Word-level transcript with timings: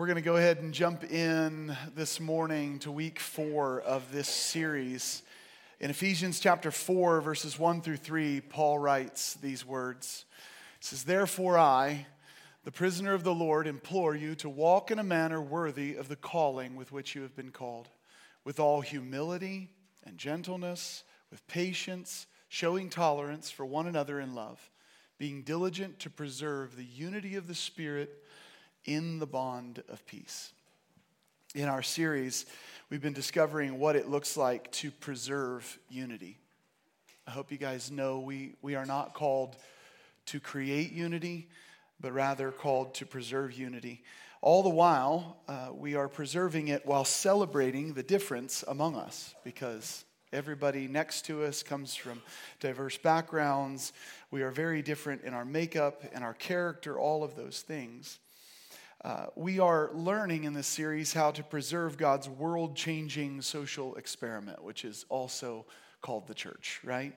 We're 0.00 0.06
going 0.06 0.16
to 0.16 0.22
go 0.22 0.36
ahead 0.36 0.60
and 0.60 0.72
jump 0.72 1.04
in 1.04 1.76
this 1.94 2.20
morning 2.20 2.78
to 2.78 2.90
week 2.90 3.20
four 3.20 3.82
of 3.82 4.10
this 4.10 4.30
series. 4.30 5.22
In 5.78 5.90
Ephesians 5.90 6.40
chapter 6.40 6.70
4, 6.70 7.20
verses 7.20 7.58
1 7.58 7.82
through 7.82 7.98
3, 7.98 8.40
Paul 8.40 8.78
writes 8.78 9.34
these 9.34 9.62
words. 9.66 10.24
He 10.78 10.86
says, 10.86 11.04
Therefore, 11.04 11.58
I, 11.58 12.06
the 12.64 12.72
prisoner 12.72 13.12
of 13.12 13.24
the 13.24 13.34
Lord, 13.34 13.66
implore 13.66 14.14
you 14.14 14.34
to 14.36 14.48
walk 14.48 14.90
in 14.90 14.98
a 14.98 15.04
manner 15.04 15.42
worthy 15.42 15.96
of 15.96 16.08
the 16.08 16.16
calling 16.16 16.76
with 16.76 16.92
which 16.92 17.14
you 17.14 17.20
have 17.20 17.36
been 17.36 17.50
called, 17.50 17.90
with 18.42 18.58
all 18.58 18.80
humility 18.80 19.68
and 20.04 20.16
gentleness, 20.16 21.04
with 21.30 21.46
patience, 21.46 22.26
showing 22.48 22.88
tolerance 22.88 23.50
for 23.50 23.66
one 23.66 23.86
another 23.86 24.18
in 24.18 24.34
love, 24.34 24.70
being 25.18 25.42
diligent 25.42 25.98
to 25.98 26.08
preserve 26.08 26.74
the 26.74 26.84
unity 26.84 27.34
of 27.36 27.46
the 27.46 27.54
Spirit 27.54 28.24
in 28.84 29.18
the 29.18 29.26
bond 29.26 29.82
of 29.88 30.04
peace. 30.06 30.52
In 31.54 31.68
our 31.68 31.82
series, 31.82 32.46
we've 32.90 33.02
been 33.02 33.12
discovering 33.12 33.78
what 33.78 33.96
it 33.96 34.08
looks 34.08 34.36
like 34.36 34.70
to 34.72 34.90
preserve 34.90 35.78
unity. 35.88 36.38
I 37.26 37.32
hope 37.32 37.50
you 37.50 37.58
guys 37.58 37.90
know 37.90 38.20
we, 38.20 38.54
we 38.62 38.74
are 38.74 38.86
not 38.86 39.14
called 39.14 39.56
to 40.26 40.40
create 40.40 40.92
unity, 40.92 41.48
but 42.00 42.12
rather 42.12 42.50
called 42.50 42.94
to 42.94 43.06
preserve 43.06 43.52
unity. 43.52 44.02
All 44.42 44.62
the 44.62 44.70
while, 44.70 45.36
uh, 45.48 45.68
we 45.72 45.96
are 45.96 46.08
preserving 46.08 46.68
it 46.68 46.86
while 46.86 47.04
celebrating 47.04 47.92
the 47.94 48.02
difference 48.02 48.64
among 48.66 48.96
us 48.96 49.34
because 49.44 50.04
everybody 50.32 50.88
next 50.88 51.26
to 51.26 51.44
us 51.44 51.62
comes 51.62 51.94
from 51.94 52.22
diverse 52.58 52.96
backgrounds. 52.96 53.92
We 54.30 54.42
are 54.42 54.50
very 54.50 54.82
different 54.82 55.24
in 55.24 55.34
our 55.34 55.44
makeup 55.44 56.04
and 56.14 56.24
our 56.24 56.34
character, 56.34 56.98
all 56.98 57.22
of 57.22 57.36
those 57.36 57.60
things. 57.60 58.18
Uh, 59.02 59.26
we 59.34 59.58
are 59.58 59.90
learning 59.94 60.44
in 60.44 60.52
this 60.52 60.66
series 60.66 61.14
how 61.14 61.30
to 61.30 61.42
preserve 61.42 61.96
God's 61.96 62.28
world 62.28 62.76
changing 62.76 63.40
social 63.40 63.94
experiment, 63.94 64.62
which 64.62 64.84
is 64.84 65.06
also 65.08 65.64
called 66.02 66.26
the 66.26 66.34
church, 66.34 66.80
right? 66.84 67.14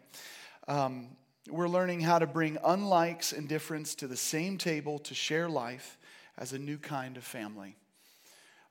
Um, 0.70 1.10
we're 1.50 1.68
learning 1.68 2.00
how 2.00 2.20
to 2.20 2.28
bring 2.28 2.56
unlikes 2.64 3.38
and 3.38 3.50
difference 3.50 3.96
to 3.96 4.08
the 4.08 4.16
same 4.16 4.58
table 4.58 4.98
to 5.00 5.14
share 5.14 5.50
life 5.50 5.98
as 6.38 6.54
a 6.54 6.58
new 6.58 6.78
kind 6.78 7.18
of 7.18 7.26
family. 7.26 7.76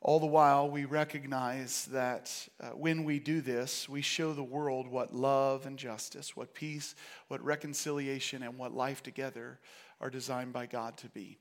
All 0.01 0.19
the 0.19 0.25
while, 0.25 0.71
we 0.71 0.87
recognize 0.87 1.85
that 1.93 2.49
uh, 2.63 2.69
when 2.69 3.05
we 3.05 3.19
do 3.19 3.43
this, 3.43 3.91
we 3.91 4.01
show 4.01 4.33
the 4.33 4.43
world 4.43 4.89
what 4.89 5.15
love 5.15 5.67
and 5.67 5.79
justice, 5.79 6.35
what 6.35 6.55
peace, 6.55 6.95
what 7.29 7.45
reconciliation, 7.45 8.43
and 8.43 8.57
what 8.57 8.73
life 8.73 9.03
together 9.03 9.61
are 10.01 10.09
designed 10.09 10.55
by 10.55 10.65
God 10.65 10.97
to 10.97 11.11
be. 11.11 11.37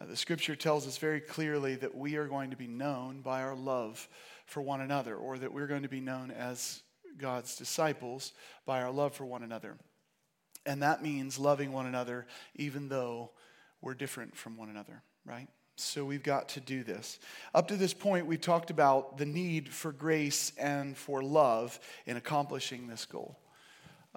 Uh, 0.00 0.06
the 0.06 0.16
scripture 0.16 0.56
tells 0.56 0.86
us 0.86 0.96
very 0.96 1.20
clearly 1.20 1.74
that 1.76 1.94
we 1.94 2.16
are 2.16 2.26
going 2.26 2.50
to 2.50 2.56
be 2.56 2.66
known 2.66 3.20
by 3.20 3.42
our 3.42 3.54
love 3.54 4.08
for 4.46 4.62
one 4.62 4.80
another, 4.80 5.14
or 5.14 5.38
that 5.38 5.52
we're 5.52 5.66
going 5.66 5.82
to 5.82 5.88
be 5.88 6.00
known 6.00 6.30
as 6.30 6.82
God's 7.18 7.56
disciples 7.56 8.32
by 8.64 8.82
our 8.82 8.90
love 8.90 9.14
for 9.14 9.24
one 9.24 9.42
another. 9.42 9.76
And 10.66 10.82
that 10.82 11.02
means 11.02 11.38
loving 11.38 11.72
one 11.72 11.86
another 11.86 12.26
even 12.56 12.88
though 12.88 13.30
we're 13.80 13.94
different 13.94 14.36
from 14.36 14.56
one 14.56 14.68
another, 14.68 15.02
right? 15.24 15.48
So 15.76 16.04
we've 16.04 16.22
got 16.22 16.50
to 16.50 16.60
do 16.60 16.82
this. 16.82 17.18
Up 17.54 17.68
to 17.68 17.76
this 17.76 17.94
point, 17.94 18.26
we've 18.26 18.40
talked 18.40 18.70
about 18.70 19.16
the 19.16 19.24
need 19.24 19.70
for 19.70 19.92
grace 19.92 20.52
and 20.58 20.96
for 20.96 21.22
love 21.22 21.80
in 22.06 22.16
accomplishing 22.16 22.86
this 22.86 23.06
goal. 23.06 23.38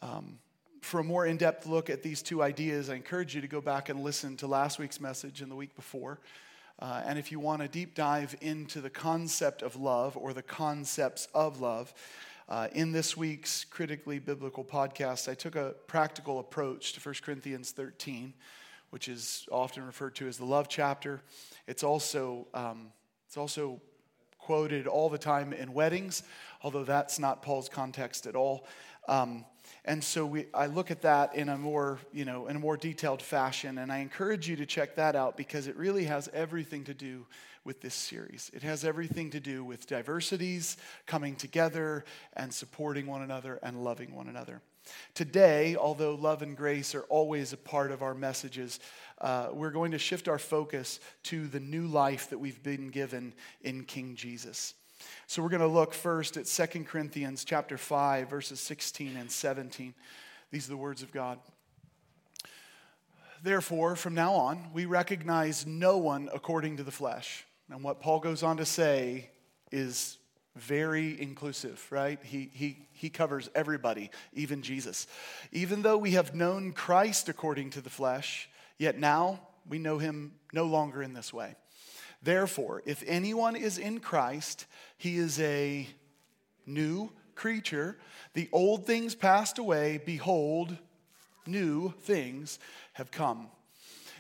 Um, 0.02 0.40
for 0.84 1.00
a 1.00 1.04
more 1.04 1.26
in 1.26 1.38
depth 1.38 1.66
look 1.66 1.90
at 1.90 2.04
these 2.04 2.22
two 2.22 2.44
ideas, 2.44 2.90
I 2.90 2.96
encourage 2.96 3.34
you 3.34 3.42
to 3.42 3.48
go 3.48 3.62
back 3.62 3.90
and 3.90 4.04
listen 4.04 4.36
to 4.38 4.48
last 4.48 4.80
week's 4.80 5.00
message 5.00 5.42
and 5.42 5.50
the 5.50 5.56
week 5.56 5.76
before. 5.76 6.20
Uh, 6.80 7.02
and 7.06 7.18
if 7.18 7.32
you 7.32 7.40
want 7.40 7.62
a 7.62 7.68
deep 7.68 7.96
dive 7.96 8.36
into 8.42 8.82
the 8.82 8.90
concept 8.90 9.62
of 9.62 9.76
love 9.76 10.18
or 10.18 10.34
the 10.34 10.42
concepts 10.42 11.28
of 11.34 11.62
love, 11.62 11.94
uh, 12.50 12.68
in 12.74 12.92
this 12.92 13.16
week's 13.16 13.64
Critically 13.64 14.20
Biblical 14.20 14.66
podcast, 14.66 15.30
I 15.30 15.34
took 15.34 15.56
a 15.56 15.74
practical 15.88 16.40
approach 16.40 16.94
to 16.94 17.00
1 17.00 17.16
Corinthians 17.24 17.72
13, 17.72 18.34
which 18.90 19.08
is 19.08 19.48
often 19.52 19.86
referred 19.86 20.16
to 20.16 20.28
as 20.28 20.38
the 20.38 20.46
love 20.46 20.68
chapter. 20.68 21.22
It's 21.66 21.84
also, 21.84 22.48
um, 22.54 22.92
it's 23.26 23.38
also 23.38 23.80
quoted 24.38 24.88
all 24.88 25.10
the 25.10 25.18
time 25.18 25.54
in 25.54 25.74
weddings, 25.74 26.24
although 26.62 26.84
that's 26.84 27.18
not 27.18 27.42
Paul's 27.42 27.70
context 27.70 28.28
at 28.28 28.36
all. 28.36 28.68
Um, 29.08 29.46
and 29.86 30.04
so 30.04 30.26
we, 30.26 30.46
I 30.54 30.68
look 30.68 30.92
at 30.92 31.02
that 31.02 31.36
in 31.36 31.50
a 31.50 31.58
more, 31.58 32.00
you 32.14 32.24
know, 32.24 32.48
in 32.48 32.56
a 32.56 32.60
more 32.60 32.78
detailed 32.78 33.22
fashion, 33.22 33.78
and 33.78 33.92
I 33.92 33.98
encourage 33.98 34.48
you 34.48 34.56
to 34.58 34.66
check 34.66 34.96
that 34.96 35.16
out 35.16 35.36
because 35.36 35.68
it 35.68 35.76
really 35.76 36.06
has 36.06 36.30
everything 36.34 36.86
to 36.86 36.94
do 36.94 37.26
with 37.66 37.82
this 37.82 37.94
series. 37.94 38.50
It 38.54 38.64
has 38.64 38.86
everything 38.86 39.30
to 39.32 39.40
do 39.40 39.64
with 39.64 39.88
diversities 39.88 40.78
coming 41.06 41.36
together 41.36 42.06
and 42.34 42.54
supporting 42.54 43.08
one 43.08 43.22
another 43.22 43.60
and 43.62 43.84
loving 43.84 44.16
one 44.16 44.28
another. 44.28 44.62
Today, 45.14 45.76
although 45.76 46.16
love 46.16 46.42
and 46.42 46.58
grace 46.58 46.94
are 46.94 47.04
always 47.04 47.54
a 47.54 47.58
part 47.58 47.92
of 47.92 48.02
our 48.02 48.14
messages, 48.14 48.80
uh, 49.22 49.50
we're 49.54 49.72
going 49.72 49.92
to 49.92 50.00
shift 50.00 50.28
our 50.28 50.40
focus 50.40 51.00
to 51.24 51.48
the 51.48 51.60
new 51.60 51.88
life 51.88 52.30
that 52.30 52.38
we've 52.38 52.62
been 52.64 52.90
given 52.90 53.34
in 53.62 53.84
King 53.86 54.16
Jesus. 54.16 54.74
So 55.28 55.42
we're 55.42 55.50
going 55.50 55.62
to 55.62 55.68
look 55.68 55.94
first 55.94 56.38
at 56.38 56.46
2 56.46 56.84
Corinthians 56.84 57.44
chapter 57.44 57.78
5 57.78 58.30
verses 58.30 58.60
16 58.60 59.16
and 59.16 59.32
17. 59.32 59.94
These 60.52 60.68
are 60.68 60.72
the 60.72 60.78
words 60.78 61.02
of 61.02 61.12
God. 61.12 61.40
Therefore, 63.42 63.96
from 63.96 64.16
now 64.16 64.34
on, 64.34 64.70
we 64.74 64.86
recognize 64.86 65.66
no 65.66 65.98
one 65.98 66.30
according 66.34 66.78
to 66.78 66.84
the 66.84 66.92
flesh. 66.92 67.46
And 67.70 67.84
what 67.84 68.00
Paul 68.00 68.20
goes 68.20 68.44
on 68.44 68.58
to 68.58 68.66
say 68.66 69.30
is 69.72 70.18
very 70.56 71.20
inclusive, 71.20 71.86
right? 71.90 72.20
He, 72.24 72.50
he, 72.54 72.86
he 72.92 73.10
covers 73.10 73.50
everybody, 73.56 74.12
even 74.34 74.62
Jesus. 74.62 75.08
Even 75.52 75.82
though 75.82 75.98
we 75.98 76.12
have 76.12 76.36
known 76.36 76.72
Christ 76.72 77.28
according 77.28 77.72
to 77.72 77.82
the 77.82 77.90
flesh, 77.90 78.50
yet 78.78 79.00
now 79.00 79.40
we 79.68 79.80
know 79.80 79.98
him 79.98 80.34
no 80.54 80.66
longer 80.66 81.02
in 81.02 81.14
this 81.14 81.34
way. 81.34 81.56
Therefore, 82.24 82.82
if 82.86 83.04
anyone 83.06 83.56
is 83.56 83.78
in 83.78 84.00
Christ, 84.00 84.66
he 84.98 85.18
is 85.18 85.40
a 85.42 85.88
new 86.66 87.12
creature. 87.36 87.98
The 88.34 88.48
old 88.54 88.86
things 88.86 89.14
passed 89.14 89.58
away. 89.58 90.00
Behold, 90.06 90.78
new 91.46 91.94
things 92.02 92.60
have 92.94 93.12
come. 93.12 93.48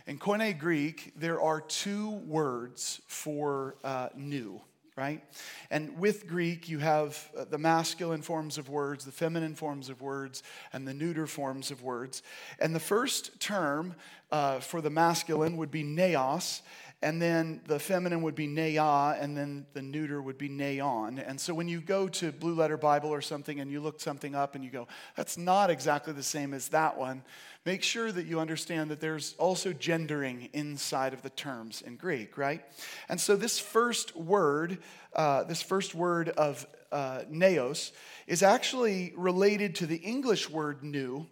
In 0.06 0.19
Koine 0.19 0.59
Greek, 0.59 1.13
there 1.16 1.40
are 1.40 1.62
two 1.62 2.09
words 2.09 3.00
for 3.08 3.78
uh, 3.86 4.09
new, 4.18 4.59
right? 4.97 5.24
And 5.72 5.97
with 5.97 6.28
Greek, 6.28 6.68
you 6.68 6.80
have 6.80 7.31
uh, 7.38 7.46
the 7.46 7.58
masculine 7.58 8.22
forms 8.22 8.58
of 8.58 8.68
words, 8.68 9.06
the 9.06 9.13
feminine 9.13 9.56
forms 9.56 9.88
of 9.88 10.02
words, 10.02 10.44
and 10.74 10.86
the 10.86 10.94
neuter 10.94 11.25
forms 11.25 11.72
of 11.72 11.84
words. 11.84 12.22
And 12.59 12.75
the 12.75 12.81
first 12.81 13.40
term 13.40 13.96
uh, 14.30 14.59
for 14.59 14.81
the 14.81 14.90
masculine 14.90 15.56
would 15.56 15.72
be 15.72 15.86
neos, 15.86 16.62
and 17.03 17.22
then 17.22 17.59
the 17.68 17.80
feminine 17.80 18.22
would 18.22 18.34
be 18.34 18.47
neah, 18.47 19.22
and 19.22 19.36
then 19.36 19.66
the 19.74 19.81
neuter 19.81 20.22
would 20.22 20.38
be 20.38 20.47
neon. 20.47 21.19
And 21.19 21.40
so 21.40 21.53
when 21.53 21.68
you 21.68 21.81
go 21.81 22.08
to 22.08 22.31
Blue 22.31 22.56
Letter 22.56 22.78
Bible 22.78 23.09
or 23.09 23.22
something 23.22 23.59
and 23.59 23.69
you 23.69 23.81
look 23.81 24.00
something 24.00 24.34
up 24.34 24.56
and 24.56 24.64
you 24.64 24.72
go, 24.72 24.88
that's 25.16 25.38
not 25.38 25.69
exactly 25.69 26.13
the 26.13 26.24
same 26.24 26.53
as 26.53 26.69
that 26.69 26.97
one, 26.97 27.22
make 27.66 27.84
sure 27.84 28.09
that 28.09 28.25
you 28.25 28.40
understand 28.40 28.90
that 28.90 29.02
there's 29.02 29.36
also 29.38 29.74
gendering 29.74 30.50
inside 30.53 31.13
of 31.13 31.22
the 31.22 31.30
terms 31.31 31.81
in 31.81 31.97
Greek, 31.97 32.38
right? 32.38 32.63
And 33.09 33.19
so 33.19 33.36
this 33.36 33.59
first 33.59 34.16
word, 34.16 34.78
uh, 35.13 35.44
this 35.44 35.62
first 35.62 35.94
word 35.94 36.30
of 36.30 36.66
uh, 36.92 37.24
neos, 37.30 37.92
is 38.28 38.42
actually 38.42 39.12
related 39.18 39.75
to 39.75 39.86
the 39.86 39.97
English 39.97 40.50
word 40.50 40.84
new 40.84 41.28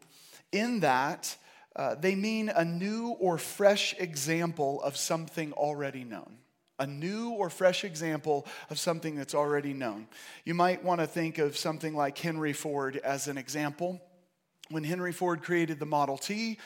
in 0.51 0.81
that 0.81 1.37
uh, 1.75 1.95
they 1.95 2.15
mean 2.15 2.49
a 2.49 2.65
new 2.65 3.09
or 3.19 3.37
fresh 3.37 3.95
example 3.97 4.81
of 4.81 4.97
something 4.97 5.53
already 5.53 6.03
known. 6.03 6.37
A 6.79 6.87
new 6.87 7.29
or 7.29 7.49
fresh 7.49 7.83
example 7.83 8.47
of 8.69 8.79
something 8.79 9.15
that's 9.15 9.35
already 9.35 9.71
known. 9.71 10.07
You 10.45 10.55
might 10.55 10.83
want 10.83 10.99
to 10.99 11.07
think 11.07 11.37
of 11.37 11.55
something 11.55 11.95
like 11.95 12.17
Henry 12.17 12.53
Ford 12.53 12.97
as 12.97 13.27
an 13.27 13.37
example. 13.37 14.01
When 14.69 14.83
Henry 14.83 15.13
Ford 15.13 15.43
created 15.43 15.79
the 15.79 15.85
Model 15.85 16.17
T, 16.17 16.57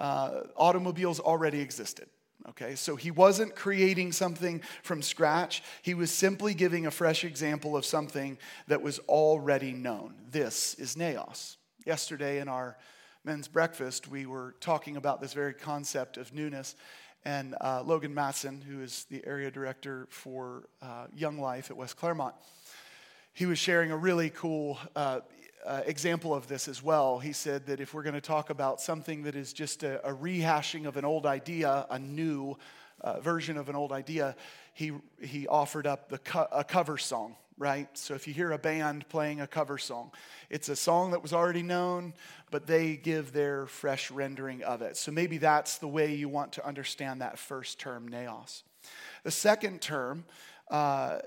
uh, 0.00 0.40
automobiles 0.56 1.20
already 1.20 1.60
existed. 1.60 2.08
Okay, 2.48 2.74
so 2.74 2.96
he 2.96 3.10
wasn't 3.10 3.54
creating 3.54 4.12
something 4.12 4.62
from 4.82 5.02
scratch. 5.02 5.62
He 5.82 5.94
was 5.94 6.10
simply 6.10 6.54
giving 6.54 6.86
a 6.86 6.90
fresh 6.90 7.22
example 7.22 7.76
of 7.76 7.84
something 7.84 8.38
that 8.66 8.82
was 8.82 8.98
already 9.00 9.72
known. 9.72 10.14
This 10.30 10.74
is 10.74 10.96
Neos. 10.96 11.56
Yesterday 11.84 12.40
in 12.40 12.48
our 12.48 12.76
men's 13.24 13.48
breakfast, 13.48 14.08
we 14.08 14.26
were 14.26 14.54
talking 14.60 14.96
about 14.96 15.20
this 15.20 15.32
very 15.32 15.52
concept 15.52 16.16
of 16.16 16.32
newness. 16.32 16.74
And 17.24 17.54
uh, 17.60 17.82
Logan 17.84 18.14
Matson, 18.14 18.62
who 18.62 18.80
is 18.80 19.04
the 19.10 19.22
area 19.26 19.50
director 19.50 20.06
for 20.10 20.68
uh, 20.80 21.06
Young 21.14 21.38
Life 21.38 21.70
at 21.70 21.76
West 21.76 21.96
Claremont, 21.96 22.34
he 23.34 23.44
was 23.44 23.58
sharing 23.58 23.90
a 23.90 23.96
really 23.96 24.30
cool 24.30 24.78
uh, 24.96 25.20
uh 25.66 25.82
example 25.84 26.34
of 26.34 26.48
this 26.48 26.66
as 26.68 26.82
well. 26.82 27.18
He 27.18 27.34
said 27.34 27.66
that 27.66 27.80
if 27.80 27.92
we're 27.92 28.02
going 28.02 28.14
to 28.14 28.20
talk 28.22 28.48
about 28.48 28.80
something 28.80 29.24
that 29.24 29.34
is 29.34 29.52
just 29.52 29.82
a, 29.82 30.04
a 30.08 30.14
rehashing 30.14 30.86
of 30.86 30.96
an 30.96 31.04
old 31.04 31.26
idea, 31.26 31.86
a 31.90 31.98
new 31.98 32.56
uh, 33.02 33.20
version 33.20 33.58
of 33.58 33.68
an 33.68 33.76
old 33.76 33.92
idea, 33.92 34.34
he, 34.72 34.92
he 35.20 35.46
offered 35.46 35.86
up 35.86 36.08
the 36.08 36.18
co- 36.18 36.48
a 36.50 36.64
cover 36.64 36.96
song, 36.96 37.36
right? 37.60 37.88
So 37.92 38.14
if 38.14 38.26
you 38.26 38.32
hear 38.32 38.52
a 38.52 38.58
band 38.58 39.06
playing 39.10 39.42
a 39.42 39.46
cover 39.46 39.76
song, 39.76 40.12
it's 40.48 40.70
a 40.70 40.74
song 40.74 41.10
that 41.10 41.20
was 41.20 41.34
already 41.34 41.62
known, 41.62 42.14
but 42.50 42.66
they 42.66 42.96
give 42.96 43.32
their 43.32 43.66
fresh 43.66 44.10
rendering 44.10 44.62
of 44.64 44.80
it. 44.80 44.96
So 44.96 45.12
maybe 45.12 45.36
that's 45.36 45.76
the 45.76 45.86
way 45.86 46.14
you 46.14 46.30
want 46.30 46.52
to 46.52 46.66
understand 46.66 47.20
that 47.20 47.38
first 47.38 47.78
term, 47.78 48.08
neos. 48.08 48.62
The 49.24 49.30
second 49.30 49.82
term, 49.82 50.24
uh, 50.70 51.18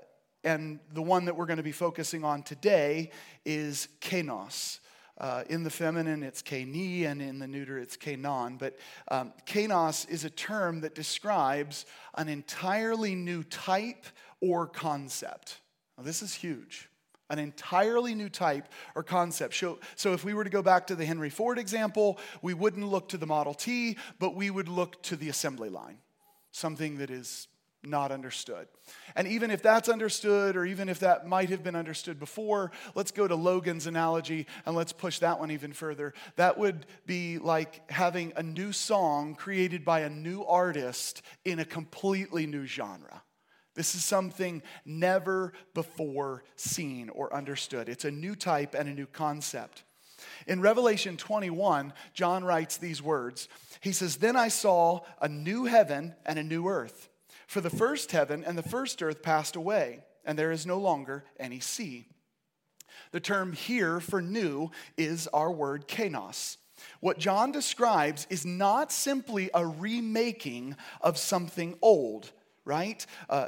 and 0.44 0.80
the 0.92 1.04
one 1.04 1.26
that 1.26 1.38
we're 1.38 1.46
going 1.46 1.58
to 1.58 1.64
be 1.64 1.72
focusing 1.72 2.24
on 2.26 2.42
today, 2.42 3.12
is 3.46 3.88
kainos. 4.02 4.80
Uh, 5.20 5.44
in 5.50 5.64
the 5.64 5.70
feminine, 5.70 6.24
it's 6.24 6.42
keni, 6.42 7.06
and 7.06 7.22
in 7.22 7.38
the 7.38 7.48
neuter, 7.48 7.78
it's 7.78 7.96
kainon. 7.96 8.58
But 8.58 8.80
um, 9.10 9.34
kainos 9.46 10.10
is 10.10 10.26
a 10.26 10.32
term 10.32 10.82
that 10.82 10.96
describes 10.96 11.86
an 12.16 12.28
entirely 12.28 13.14
new 13.14 13.44
type 13.44 14.08
or 14.42 14.66
concept. 14.66 15.60
Now, 15.98 16.04
this 16.04 16.22
is 16.22 16.34
huge. 16.34 16.90
An 17.30 17.40
entirely 17.40 18.16
new 18.16 18.30
type 18.30 18.68
or 18.96 19.04
concept. 19.04 19.56
So, 19.56 19.80
so, 19.96 20.14
if 20.14 20.24
we 20.24 20.34
were 20.34 20.44
to 20.44 20.50
go 20.50 20.62
back 20.62 20.88
to 20.88 20.96
the 20.96 21.06
Henry 21.06 21.30
Ford 21.30 21.58
example, 21.58 22.20
we 22.42 22.54
wouldn't 22.54 22.88
look 22.88 23.10
to 23.10 23.18
the 23.18 23.26
Model 23.26 23.54
T, 23.54 23.98
but 24.20 24.36
we 24.36 24.50
would 24.50 24.68
look 24.68 25.02
to 25.04 25.16
the 25.16 25.30
assembly 25.30 25.70
line, 25.70 25.98
something 26.52 26.98
that 26.98 27.10
is 27.10 27.48
not 27.84 28.12
understood. 28.12 28.68
And 29.16 29.28
even 29.28 29.52
if 29.52 29.62
that's 29.62 29.90
understood, 29.90 30.56
or 30.56 30.66
even 30.66 30.90
if 30.90 31.00
that 31.00 31.28
might 31.28 31.50
have 31.50 31.64
been 31.64 31.76
understood 31.76 32.20
before, 32.20 32.72
let's 32.96 33.12
go 33.12 33.28
to 33.28 33.36
Logan's 33.36 33.88
analogy 33.88 34.48
and 34.66 34.76
let's 34.76 34.94
push 34.94 35.20
that 35.20 35.40
one 35.40 35.52
even 35.52 35.74
further. 35.74 36.14
That 36.36 36.58
would 36.58 36.86
be 37.06 37.40
like 37.40 37.90
having 37.92 38.34
a 38.36 38.44
new 38.44 38.72
song 38.72 39.36
created 39.36 39.84
by 39.84 40.02
a 40.02 40.10
new 40.10 40.44
artist 40.44 41.22
in 41.46 41.60
a 41.60 41.66
completely 41.66 42.46
new 42.46 42.66
genre. 42.66 43.23
This 43.76 43.96
is 43.96 44.06
something 44.06 44.62
never 44.86 45.54
before 45.74 46.44
seen 46.56 47.10
or 47.10 47.34
understood. 47.34 47.90
It's 47.90 48.06
a 48.06 48.12
new 48.12 48.36
type 48.36 48.76
and 48.76 48.88
a 48.88 48.94
new 48.94 49.08
concept. 49.08 49.84
In 50.48 50.62
Revelation 50.62 51.18
21, 51.18 51.94
John 52.14 52.44
writes 52.44 52.78
these 52.78 53.02
words 53.02 53.50
He 53.82 53.92
says, 53.92 54.18
Then 54.18 54.36
I 54.36 54.48
saw 54.48 55.02
a 55.22 55.28
new 55.28 55.66
heaven 55.66 56.16
and 56.26 56.38
a 56.38 56.44
new 56.44 56.68
earth. 56.68 57.10
For 57.48 57.62
the 57.62 57.70
first 57.70 58.12
heaven 58.12 58.44
and 58.44 58.58
the 58.58 58.64
first 58.64 59.02
earth 59.04 59.22
passed 59.22 59.56
away, 59.56 60.04
and 60.26 60.38
there 60.38 60.52
is 60.52 60.66
no 60.66 60.80
longer 60.80 61.26
any 61.40 61.60
sea. 61.60 62.08
The 63.12 63.20
term 63.20 63.54
here 63.54 64.00
for 64.00 64.22
new 64.22 64.72
is 64.98 65.28
our 65.28 65.52
word 65.52 65.88
kainos. 65.88 66.58
What 67.00 67.20
John 67.20 67.52
describes 67.52 68.28
is 68.30 68.46
not 68.46 68.92
simply 68.92 69.50
a 69.54 69.66
remaking 69.66 70.76
of 71.02 71.18
something 71.18 71.78
old, 71.82 72.32
right? 72.66 73.06
Uh, 73.30 73.48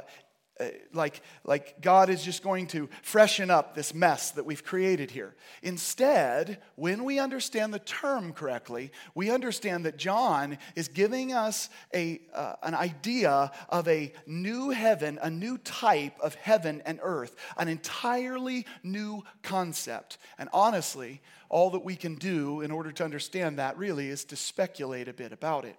uh, 0.58 0.68
like, 0.94 1.20
like 1.44 1.82
God 1.82 2.08
is 2.08 2.22
just 2.22 2.42
going 2.42 2.66
to 2.68 2.88
freshen 3.02 3.50
up 3.50 3.74
this 3.74 3.92
mess 3.92 4.30
that 4.32 4.46
we've 4.46 4.64
created 4.64 5.10
here. 5.10 5.34
Instead, 5.62 6.62
when 6.76 7.04
we 7.04 7.18
understand 7.18 7.74
the 7.74 7.78
term 7.80 8.32
correctly, 8.32 8.90
we 9.14 9.30
understand 9.30 9.84
that 9.84 9.98
John 9.98 10.56
is 10.74 10.88
giving 10.88 11.34
us 11.34 11.68
a, 11.94 12.22
uh, 12.32 12.54
an 12.62 12.74
idea 12.74 13.52
of 13.68 13.86
a 13.86 14.14
new 14.26 14.70
heaven, 14.70 15.18
a 15.20 15.28
new 15.28 15.58
type 15.58 16.18
of 16.20 16.34
heaven 16.36 16.82
and 16.86 17.00
earth, 17.02 17.36
an 17.58 17.68
entirely 17.68 18.64
new 18.82 19.24
concept. 19.42 20.16
And 20.38 20.48
honestly, 20.54 21.20
all 21.50 21.70
that 21.70 21.84
we 21.84 21.96
can 21.96 22.14
do 22.14 22.62
in 22.62 22.70
order 22.70 22.92
to 22.92 23.04
understand 23.04 23.58
that 23.58 23.76
really 23.76 24.08
is 24.08 24.24
to 24.26 24.36
speculate 24.36 25.06
a 25.06 25.12
bit 25.12 25.32
about 25.32 25.66
it. 25.66 25.76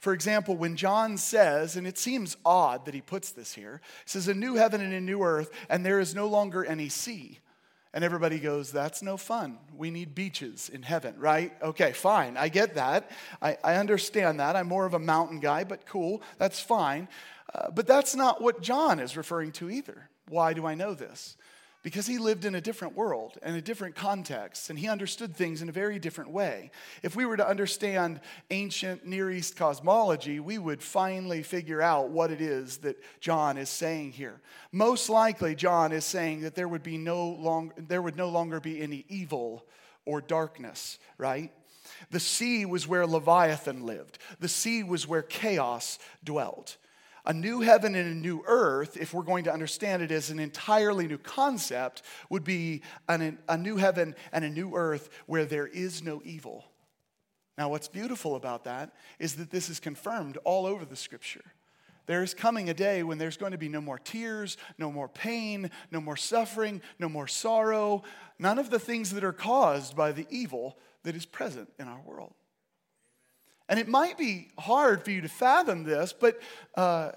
For 0.00 0.14
example, 0.14 0.56
when 0.56 0.76
John 0.76 1.18
says, 1.18 1.76
and 1.76 1.86
it 1.86 1.98
seems 1.98 2.38
odd 2.44 2.86
that 2.86 2.94
he 2.94 3.02
puts 3.02 3.32
this 3.32 3.52
here, 3.52 3.82
says, 4.06 4.28
A 4.28 4.34
new 4.34 4.54
heaven 4.54 4.80
and 4.80 4.94
a 4.94 5.00
new 5.00 5.22
earth, 5.22 5.50
and 5.68 5.84
there 5.84 6.00
is 6.00 6.14
no 6.14 6.26
longer 6.26 6.64
any 6.64 6.88
sea. 6.88 7.38
And 7.92 8.02
everybody 8.02 8.38
goes, 8.38 8.72
That's 8.72 9.02
no 9.02 9.18
fun. 9.18 9.58
We 9.76 9.90
need 9.90 10.14
beaches 10.14 10.70
in 10.70 10.82
heaven, 10.82 11.16
right? 11.18 11.52
Okay, 11.62 11.92
fine. 11.92 12.38
I 12.38 12.48
get 12.48 12.76
that. 12.76 13.10
I, 13.42 13.58
I 13.62 13.74
understand 13.74 14.40
that. 14.40 14.56
I'm 14.56 14.68
more 14.68 14.86
of 14.86 14.94
a 14.94 14.98
mountain 14.98 15.38
guy, 15.38 15.64
but 15.64 15.84
cool. 15.84 16.22
That's 16.38 16.60
fine. 16.60 17.06
Uh, 17.54 17.70
but 17.70 17.86
that's 17.86 18.14
not 18.14 18.40
what 18.40 18.62
John 18.62 19.00
is 19.00 19.18
referring 19.18 19.52
to 19.52 19.68
either. 19.68 20.08
Why 20.30 20.54
do 20.54 20.64
I 20.64 20.74
know 20.74 20.94
this? 20.94 21.36
Because 21.82 22.06
he 22.06 22.18
lived 22.18 22.44
in 22.44 22.54
a 22.54 22.60
different 22.60 22.94
world 22.94 23.38
and 23.42 23.56
a 23.56 23.62
different 23.62 23.94
context, 23.94 24.68
and 24.68 24.78
he 24.78 24.88
understood 24.88 25.34
things 25.34 25.62
in 25.62 25.68
a 25.68 25.72
very 25.72 25.98
different 25.98 26.30
way. 26.30 26.70
If 27.02 27.16
we 27.16 27.24
were 27.24 27.36
to 27.36 27.48
understand 27.48 28.20
ancient 28.50 29.06
Near 29.06 29.30
East 29.30 29.56
cosmology, 29.56 30.40
we 30.40 30.58
would 30.58 30.82
finally 30.82 31.42
figure 31.42 31.80
out 31.80 32.10
what 32.10 32.30
it 32.30 32.40
is 32.40 32.78
that 32.78 33.02
John 33.20 33.56
is 33.56 33.70
saying 33.70 34.12
here. 34.12 34.40
Most 34.72 35.08
likely, 35.08 35.54
John 35.54 35.92
is 35.92 36.04
saying 36.04 36.42
that 36.42 36.54
there 36.54 36.68
would 36.68 36.82
be 36.82 36.98
no 36.98 37.28
long, 37.28 37.72
there 37.76 38.02
would 38.02 38.16
no 38.16 38.28
longer 38.28 38.60
be 38.60 38.80
any 38.80 39.04
evil 39.08 39.64
or 40.04 40.20
darkness, 40.20 40.98
right? 41.18 41.52
The 42.10 42.20
sea 42.20 42.64
was 42.66 42.86
where 42.86 43.06
Leviathan 43.06 43.84
lived. 43.84 44.18
The 44.38 44.48
sea 44.48 44.82
was 44.82 45.06
where 45.06 45.22
chaos 45.22 45.98
dwelt. 46.24 46.76
A 47.26 47.32
new 47.32 47.60
heaven 47.60 47.94
and 47.94 48.10
a 48.10 48.14
new 48.14 48.42
earth, 48.46 48.96
if 48.96 49.12
we're 49.12 49.22
going 49.22 49.44
to 49.44 49.52
understand 49.52 50.02
it 50.02 50.10
as 50.10 50.30
an 50.30 50.38
entirely 50.38 51.06
new 51.06 51.18
concept, 51.18 52.02
would 52.28 52.44
be 52.44 52.82
an, 53.08 53.38
a 53.48 53.56
new 53.56 53.76
heaven 53.76 54.14
and 54.32 54.44
a 54.44 54.50
new 54.50 54.74
earth 54.74 55.10
where 55.26 55.44
there 55.44 55.66
is 55.66 56.02
no 56.02 56.22
evil. 56.24 56.64
Now, 57.58 57.68
what's 57.68 57.88
beautiful 57.88 58.36
about 58.36 58.64
that 58.64 58.94
is 59.18 59.36
that 59.36 59.50
this 59.50 59.68
is 59.68 59.80
confirmed 59.80 60.38
all 60.44 60.64
over 60.64 60.84
the 60.84 60.96
scripture. 60.96 61.44
There 62.06 62.22
is 62.22 62.34
coming 62.34 62.70
a 62.70 62.74
day 62.74 63.02
when 63.02 63.18
there's 63.18 63.36
going 63.36 63.52
to 63.52 63.58
be 63.58 63.68
no 63.68 63.80
more 63.80 63.98
tears, 63.98 64.56
no 64.78 64.90
more 64.90 65.08
pain, 65.08 65.70
no 65.90 66.00
more 66.00 66.16
suffering, 66.16 66.80
no 66.98 67.08
more 67.08 67.28
sorrow, 67.28 68.02
none 68.38 68.58
of 68.58 68.70
the 68.70 68.78
things 68.78 69.10
that 69.10 69.22
are 69.22 69.32
caused 69.32 69.94
by 69.94 70.10
the 70.10 70.26
evil 70.30 70.78
that 71.02 71.14
is 71.14 71.26
present 71.26 71.68
in 71.78 71.86
our 71.86 72.00
world. 72.00 72.32
And 73.70 73.78
it 73.78 73.86
might 73.86 74.18
be 74.18 74.48
hard 74.58 75.04
for 75.04 75.12
you 75.12 75.20
to 75.20 75.28
fathom 75.28 75.84
this, 75.84 76.12
but 76.12 76.40
uh, 76.74 77.12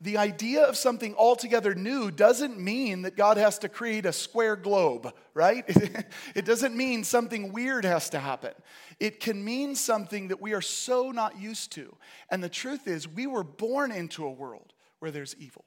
the 0.00 0.18
idea 0.18 0.62
of 0.62 0.76
something 0.76 1.16
altogether 1.16 1.74
new 1.74 2.12
doesn't 2.12 2.60
mean 2.60 3.02
that 3.02 3.16
God 3.16 3.36
has 3.36 3.58
to 3.58 3.68
create 3.68 4.06
a 4.06 4.12
square 4.12 4.54
globe, 4.54 5.12
right? 5.34 5.64
it 6.36 6.44
doesn't 6.44 6.76
mean 6.76 7.02
something 7.02 7.52
weird 7.52 7.84
has 7.84 8.08
to 8.10 8.20
happen. 8.20 8.52
It 9.00 9.18
can 9.18 9.44
mean 9.44 9.74
something 9.74 10.28
that 10.28 10.40
we 10.40 10.54
are 10.54 10.62
so 10.62 11.10
not 11.10 11.40
used 11.40 11.72
to. 11.72 11.96
And 12.30 12.42
the 12.42 12.48
truth 12.48 12.86
is, 12.86 13.08
we 13.08 13.26
were 13.26 13.44
born 13.44 13.90
into 13.90 14.24
a 14.24 14.30
world 14.30 14.74
where 15.00 15.10
there's 15.10 15.34
evil. 15.40 15.64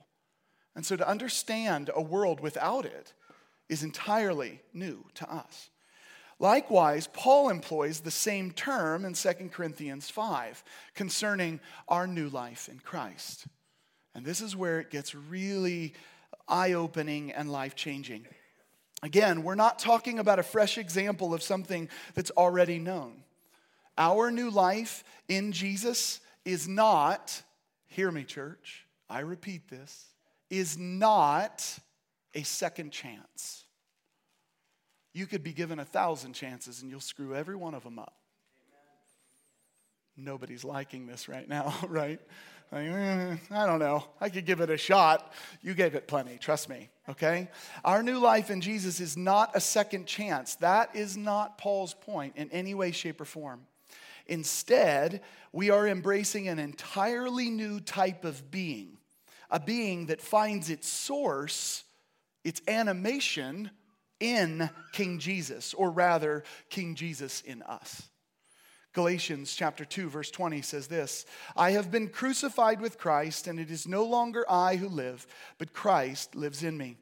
And 0.74 0.86
so 0.86 0.96
to 0.96 1.08
understand 1.08 1.92
a 1.94 2.02
world 2.02 2.40
without 2.40 2.86
it 2.86 3.12
is 3.68 3.84
entirely 3.84 4.62
new 4.74 5.06
to 5.16 5.30
us. 5.30 5.70
Likewise, 6.44 7.08
Paul 7.08 7.48
employs 7.48 8.02
the 8.02 8.12
same 8.12 8.52
term 8.52 9.06
in 9.06 9.14
2 9.14 9.30
Corinthians 9.54 10.10
5 10.10 10.62
concerning 10.94 11.62
our 11.88 12.06
new 12.06 12.28
life 12.28 12.68
in 12.68 12.80
Christ. 12.80 13.48
And 14.14 14.26
this 14.26 14.42
is 14.42 14.54
where 14.54 14.82
it 14.82 14.90
gets 14.90 15.16
really 15.16 15.94
eye 16.46 16.74
opening 16.74 17.32
and 17.32 17.50
life 17.50 17.76
changing. 17.76 18.28
Again, 19.02 19.44
we're 19.44 19.56
not 19.56 19.80
talking 19.80 20.20
about 20.20 20.38
a 20.38 20.44
fresh 20.44 20.78
example 20.78 21.34
of 21.34 21.42
something 21.42 21.88
that's 22.14 22.32
already 22.32 22.78
known. 22.78 23.24
Our 23.98 24.30
new 24.30 24.50
life 24.50 25.06
in 25.30 25.54
Jesus 25.54 26.20
is 26.44 26.68
not, 26.68 27.42
hear 27.88 28.12
me, 28.12 28.26
church, 28.26 28.86
I 29.10 29.22
repeat 29.22 29.70
this, 29.70 30.08
is 30.50 30.78
not 30.78 31.80
a 32.36 32.44
second 32.44 32.92
chance. 32.92 33.63
You 35.14 35.28
could 35.28 35.44
be 35.44 35.54
given 35.54 35.80
a 35.80 35.86
thousand 35.86 36.34
chances 36.34 36.82
and 36.82 36.90
you'll 36.90 37.00
screw 37.00 37.36
every 37.36 37.56
one 37.56 37.76
of 37.76 37.84
them 37.84 38.00
up. 38.00 38.16
Amen. 40.18 40.26
Nobody's 40.26 40.64
liking 40.64 41.06
this 41.06 41.30
right 41.30 41.48
now, 41.48 41.74
right? 41.88 42.20
Like, 42.72 42.88
eh, 42.88 43.36
I 43.52 43.66
don't 43.68 43.78
know. 43.78 44.04
I 44.20 44.30
could 44.30 44.46
give 44.46 44.60
it 44.60 44.72
a 44.72 44.78
shot. 44.78 45.32
You 45.62 45.76
gave 45.76 45.94
it 45.94 46.08
plenty, 46.08 46.40
trust 46.40 46.68
me, 46.68 46.90
okay? 47.08 47.50
Our 47.86 48.02
new 48.02 48.18
life 48.18 48.50
in 48.50 48.62
Jesus 48.62 49.00
is 49.00 49.16
not 49.16 49.52
a 49.54 49.62
second 49.62 50.08
chance. 50.08 50.56
That 50.56 50.96
is 50.96 51.16
not 51.16 51.60
Paul's 51.60 51.94
point 51.94 52.34
in 52.36 52.50
any 52.50 52.74
way, 52.74 52.92
shape, 52.92 53.22
or 53.22 53.26
form. 53.26 53.68
Instead, 54.26 55.22
we 55.52 55.70
are 55.70 55.88
embracing 55.88 56.48
an 56.48 56.58
entirely 56.58 57.50
new 57.50 57.80
type 57.80 58.26
of 58.26 58.50
being, 58.50 58.98
a 59.52 59.60
being 59.60 60.08
that 60.08 60.22
finds 60.22 60.72
its 60.72 60.88
source, 60.88 61.84
its 62.44 62.62
animation, 62.68 63.70
in 64.20 64.70
King 64.92 65.20
Jesus, 65.20 65.74
or 65.74 65.92
rather, 65.92 66.44
King 66.70 66.96
Jesus 66.96 67.42
in 67.42 67.62
us. 67.64 68.10
Galatians 68.94 69.56
chapter 69.56 69.86
2 69.86 70.08
verse 70.08 70.30
20 70.30 70.62
says 70.62 70.88
this, 70.88 71.26
I 71.56 71.72
have 71.72 71.90
been 71.90 72.10
crucified 72.10 72.80
with 72.80 73.00
Christ 73.00 73.48
and 73.48 73.60
it 73.60 73.72
is 73.72 73.88
no 73.88 74.06
longer 74.06 74.46
I 74.48 74.76
who 74.76 74.88
live, 74.88 75.26
but 75.58 75.74
Christ 75.74 76.36
lives 76.36 76.64
in 76.64 76.78
me. 76.78 76.98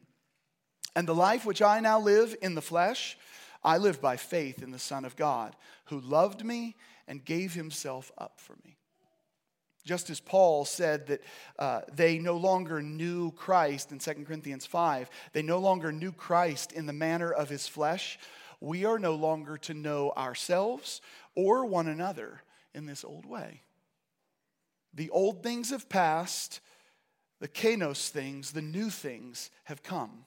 And 0.95 1.05
the 1.07 1.15
life 1.15 1.45
which 1.45 1.61
I 1.61 1.81
now 1.81 1.99
live 1.99 2.35
in 2.41 2.55
the 2.55 2.61
flesh, 2.61 3.17
I 3.63 3.77
live 3.77 4.01
by 4.01 4.15
faith 4.17 4.63
in 4.63 4.71
the 4.71 4.79
Son 4.79 5.03
of 5.03 5.17
God, 5.17 5.55
who 5.85 5.99
loved 5.99 6.45
me 6.45 6.75
and 7.07 7.23
gave 7.23 7.53
himself 7.53 8.11
up 8.17 8.39
for 8.39 8.55
me. 8.63 8.77
Just 9.83 10.09
as 10.09 10.19
Paul 10.19 10.65
said 10.65 11.07
that 11.07 11.21
uh, 11.57 11.81
they 11.91 12.19
no 12.19 12.37
longer 12.37 12.81
knew 12.81 13.31
Christ 13.31 13.91
in 13.91 13.99
2 13.99 14.25
Corinthians 14.25 14.65
5, 14.65 15.09
they 15.33 15.41
no 15.41 15.57
longer 15.57 15.91
knew 15.91 16.11
Christ 16.11 16.71
in 16.71 16.85
the 16.85 16.93
manner 16.93 17.31
of 17.31 17.49
his 17.49 17.67
flesh, 17.67 18.19
we 18.59 18.85
are 18.85 18.99
no 18.99 19.15
longer 19.15 19.57
to 19.57 19.73
know 19.73 20.11
ourselves 20.15 21.01
or 21.35 21.65
one 21.65 21.87
another 21.87 22.43
in 22.75 22.85
this 22.85 23.03
old 23.03 23.25
way. 23.25 23.61
The 24.93 25.09
old 25.09 25.41
things 25.41 25.71
have 25.71 25.89
passed, 25.89 26.59
the 27.39 27.47
kainos 27.47 28.09
things, 28.09 28.51
the 28.51 28.61
new 28.61 28.89
things 28.89 29.49
have 29.63 29.81
come. 29.81 30.25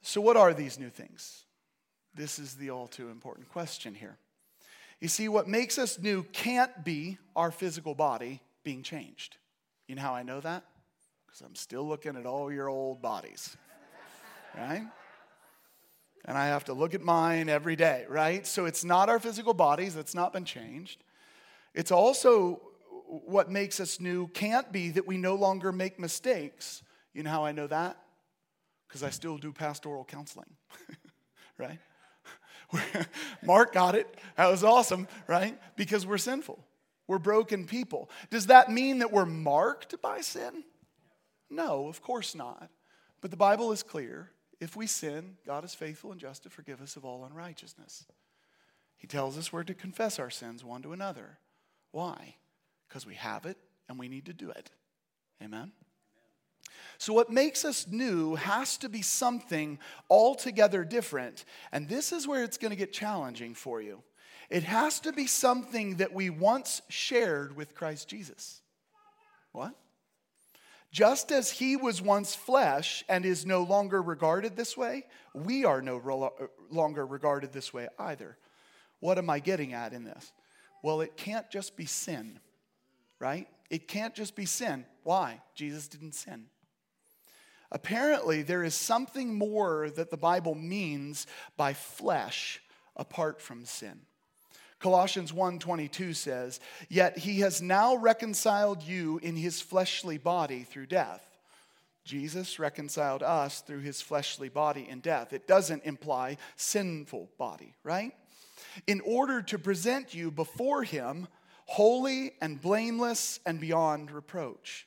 So, 0.00 0.20
what 0.20 0.36
are 0.36 0.54
these 0.54 0.78
new 0.78 0.88
things? 0.88 1.44
This 2.14 2.38
is 2.38 2.54
the 2.54 2.70
all 2.70 2.86
too 2.86 3.10
important 3.10 3.48
question 3.50 3.94
here. 3.94 4.16
You 5.06 5.08
see, 5.08 5.28
what 5.28 5.46
makes 5.46 5.78
us 5.78 6.00
new 6.00 6.24
can't 6.32 6.84
be 6.84 7.16
our 7.36 7.52
physical 7.52 7.94
body 7.94 8.42
being 8.64 8.82
changed. 8.82 9.36
You 9.86 9.94
know 9.94 10.02
how 10.02 10.16
I 10.16 10.24
know 10.24 10.40
that? 10.40 10.64
Because 11.24 11.42
I'm 11.42 11.54
still 11.54 11.86
looking 11.86 12.16
at 12.16 12.26
all 12.26 12.50
your 12.50 12.68
old 12.68 13.00
bodies, 13.02 13.56
right? 14.58 14.82
And 16.24 16.36
I 16.36 16.46
have 16.46 16.64
to 16.64 16.72
look 16.72 16.92
at 16.92 17.02
mine 17.02 17.48
every 17.48 17.76
day, 17.76 18.04
right? 18.08 18.44
So 18.44 18.64
it's 18.64 18.82
not 18.82 19.08
our 19.08 19.20
physical 19.20 19.54
bodies 19.54 19.94
that's 19.94 20.12
not 20.12 20.32
been 20.32 20.44
changed. 20.44 21.04
It's 21.72 21.92
also 21.92 22.60
what 23.06 23.48
makes 23.48 23.78
us 23.78 24.00
new 24.00 24.26
can't 24.26 24.72
be 24.72 24.90
that 24.90 25.06
we 25.06 25.18
no 25.18 25.36
longer 25.36 25.70
make 25.70 26.00
mistakes. 26.00 26.82
You 27.14 27.22
know 27.22 27.30
how 27.30 27.44
I 27.44 27.52
know 27.52 27.68
that? 27.68 27.96
Because 28.88 29.04
I 29.04 29.10
still 29.10 29.38
do 29.38 29.52
pastoral 29.52 30.04
counseling, 30.04 30.50
right? 31.58 31.78
Mark 33.42 33.72
got 33.72 33.94
it. 33.94 34.08
That 34.36 34.50
was 34.50 34.64
awesome, 34.64 35.08
right? 35.26 35.58
Because 35.76 36.06
we're 36.06 36.18
sinful. 36.18 36.58
We're 37.06 37.18
broken 37.18 37.66
people. 37.66 38.10
Does 38.30 38.46
that 38.46 38.70
mean 38.70 38.98
that 38.98 39.12
we're 39.12 39.26
marked 39.26 40.00
by 40.02 40.20
sin? 40.20 40.64
No, 41.48 41.86
of 41.88 42.02
course 42.02 42.34
not. 42.34 42.70
But 43.20 43.30
the 43.30 43.36
Bible 43.36 43.72
is 43.72 43.82
clear. 43.82 44.30
If 44.60 44.74
we 44.74 44.86
sin, 44.86 45.36
God 45.46 45.64
is 45.64 45.74
faithful 45.74 46.10
and 46.12 46.20
just 46.20 46.42
to 46.42 46.50
forgive 46.50 46.80
us 46.80 46.96
of 46.96 47.04
all 47.04 47.24
unrighteousness. 47.24 48.06
He 48.96 49.06
tells 49.06 49.36
us 49.36 49.52
we're 49.52 49.62
to 49.64 49.74
confess 49.74 50.18
our 50.18 50.30
sins 50.30 50.64
one 50.64 50.82
to 50.82 50.92
another. 50.92 51.38
Why? 51.92 52.36
Because 52.88 53.06
we 53.06 53.14
have 53.14 53.46
it 53.46 53.58
and 53.88 53.98
we 53.98 54.08
need 54.08 54.26
to 54.26 54.32
do 54.32 54.50
it. 54.50 54.70
Amen? 55.42 55.72
So, 56.98 57.12
what 57.12 57.30
makes 57.30 57.64
us 57.64 57.86
new 57.86 58.34
has 58.36 58.76
to 58.78 58.88
be 58.88 59.02
something 59.02 59.78
altogether 60.08 60.84
different. 60.84 61.44
And 61.72 61.88
this 61.88 62.12
is 62.12 62.26
where 62.26 62.44
it's 62.44 62.58
going 62.58 62.70
to 62.70 62.76
get 62.76 62.92
challenging 62.92 63.54
for 63.54 63.80
you. 63.80 64.02
It 64.48 64.62
has 64.62 65.00
to 65.00 65.12
be 65.12 65.26
something 65.26 65.96
that 65.96 66.12
we 66.12 66.30
once 66.30 66.82
shared 66.88 67.56
with 67.56 67.74
Christ 67.74 68.08
Jesus. 68.08 68.60
What? 69.52 69.74
Just 70.92 71.32
as 71.32 71.50
he 71.50 71.76
was 71.76 72.00
once 72.00 72.34
flesh 72.34 73.04
and 73.08 73.26
is 73.26 73.44
no 73.44 73.64
longer 73.64 74.00
regarded 74.00 74.56
this 74.56 74.76
way, 74.76 75.04
we 75.34 75.64
are 75.64 75.82
no 75.82 75.98
uh, 75.98 76.46
longer 76.70 77.04
regarded 77.04 77.52
this 77.52 77.74
way 77.74 77.88
either. 77.98 78.38
What 79.00 79.18
am 79.18 79.28
I 79.28 79.40
getting 79.40 79.74
at 79.74 79.92
in 79.92 80.04
this? 80.04 80.32
Well, 80.82 81.00
it 81.00 81.16
can't 81.16 81.50
just 81.50 81.76
be 81.76 81.86
sin, 81.86 82.38
right? 83.18 83.48
It 83.68 83.88
can't 83.88 84.14
just 84.14 84.36
be 84.36 84.46
sin. 84.46 84.86
Why? 85.02 85.40
Jesus 85.54 85.88
didn't 85.88 86.14
sin. 86.14 86.46
Apparently, 87.70 88.42
there 88.42 88.62
is 88.62 88.74
something 88.74 89.34
more 89.34 89.90
that 89.90 90.10
the 90.10 90.16
Bible 90.16 90.54
means 90.54 91.26
by 91.56 91.74
flesh 91.74 92.62
apart 92.94 93.40
from 93.40 93.64
sin. 93.64 94.06
Colossians 94.78 95.32
1:22 95.32 96.14
says, 96.14 96.60
"Yet 96.88 97.18
he 97.18 97.40
has 97.40 97.62
now 97.62 97.96
reconciled 97.96 98.82
you 98.82 99.18
in 99.18 99.36
his 99.36 99.60
fleshly 99.60 100.18
body 100.18 100.64
through 100.64 100.86
death." 100.86 101.22
Jesus 102.04 102.58
reconciled 102.58 103.22
us 103.22 103.62
through 103.62 103.80
his 103.80 104.00
fleshly 104.00 104.48
body 104.48 104.88
in 104.88 105.00
death. 105.00 105.32
It 105.32 105.48
doesn't 105.48 105.84
imply 105.84 106.36
sinful 106.54 107.30
body, 107.36 107.74
right? 107.82 108.12
In 108.86 109.00
order 109.00 109.42
to 109.42 109.58
present 109.58 110.14
you 110.14 110.30
before 110.30 110.84
him 110.84 111.26
holy 111.66 112.36
and 112.40 112.60
blameless 112.60 113.40
and 113.44 113.58
beyond 113.58 114.12
reproach. 114.12 114.86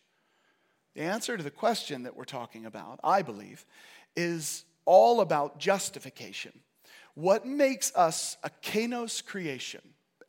The 0.99 1.05
answer 1.05 1.37
to 1.37 1.43
the 1.43 1.49
question 1.49 2.03
that 2.03 2.17
we're 2.17 2.25
talking 2.25 2.65
about, 2.65 2.99
I 3.05 3.21
believe, 3.21 3.65
is 4.17 4.65
all 4.83 5.21
about 5.21 5.57
justification. 5.57 6.51
What 7.13 7.45
makes 7.45 7.95
us 7.95 8.35
a 8.43 8.49
kainos 8.61 9.25
creation, 9.25 9.79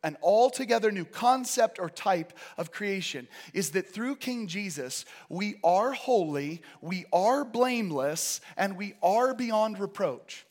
an 0.04 0.16
altogether 0.22 0.92
new 0.92 1.04
concept 1.04 1.80
or 1.80 1.90
type 1.90 2.38
of 2.56 2.70
creation, 2.70 3.26
is 3.52 3.70
that 3.72 3.92
through 3.92 4.14
King 4.14 4.46
Jesus, 4.46 5.06
we 5.28 5.56
are 5.64 5.90
holy, 5.90 6.62
we 6.80 7.04
are 7.12 7.44
blameless, 7.44 8.40
and 8.56 8.76
we 8.76 8.94
are 9.02 9.34
beyond 9.34 9.80
reproach. 9.80 10.46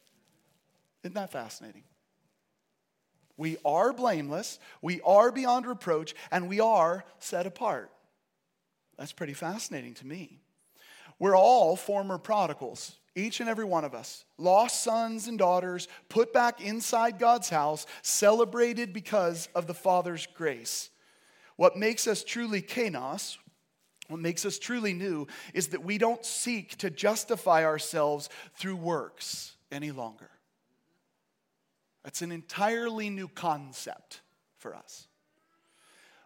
Isn't 1.06 1.16
that 1.16 1.32
fascinating? 1.32 1.84
We 3.38 3.56
are 3.64 3.94
blameless, 3.94 4.60
we 4.82 5.00
are 5.00 5.32
beyond 5.32 5.66
reproach, 5.66 6.14
and 6.30 6.50
we 6.50 6.60
are 6.60 7.06
set 7.20 7.48
apart. 7.48 7.90
That's 9.00 9.14
pretty 9.14 9.34
fascinating 9.34 9.94
to 9.96 10.06
me. 10.06 10.42
We're 11.20 11.36
all 11.36 11.78
former 11.78 12.18
prodigals, 12.18 12.98
each 13.16 13.40
and 13.40 13.50
every 13.50 13.64
one 13.64 13.86
of 13.86 13.96
us. 13.96 14.26
Lost 14.38 14.84
sons 14.84 15.30
and 15.30 15.40
daughters, 15.40 15.88
put 16.10 16.34
back 16.34 16.60
inside 16.60 17.18
God's 17.18 17.50
house, 17.50 17.86
celebrated 18.02 18.92
because 18.92 19.48
of 19.56 19.68
the 19.68 19.74
Father's 19.74 20.28
grace. 20.28 20.90
What 21.56 21.78
makes 21.78 22.08
us 22.08 22.26
truly 22.26 22.62
kainos, 22.62 23.38
what 24.10 24.20
makes 24.20 24.46
us 24.46 24.60
truly 24.60 24.94
new, 24.94 25.28
is 25.54 25.70
that 25.70 25.84
we 25.84 25.98
don't 25.98 26.26
seek 26.26 26.76
to 26.80 26.90
justify 26.90 27.64
ourselves 27.64 28.30
through 28.56 28.76
works 28.76 29.56
any 29.72 29.92
longer. 29.92 30.30
That's 32.04 32.22
an 32.22 32.34
entirely 32.34 33.10
new 33.10 33.30
concept 33.30 34.20
for 34.58 34.76
us. 34.76 35.09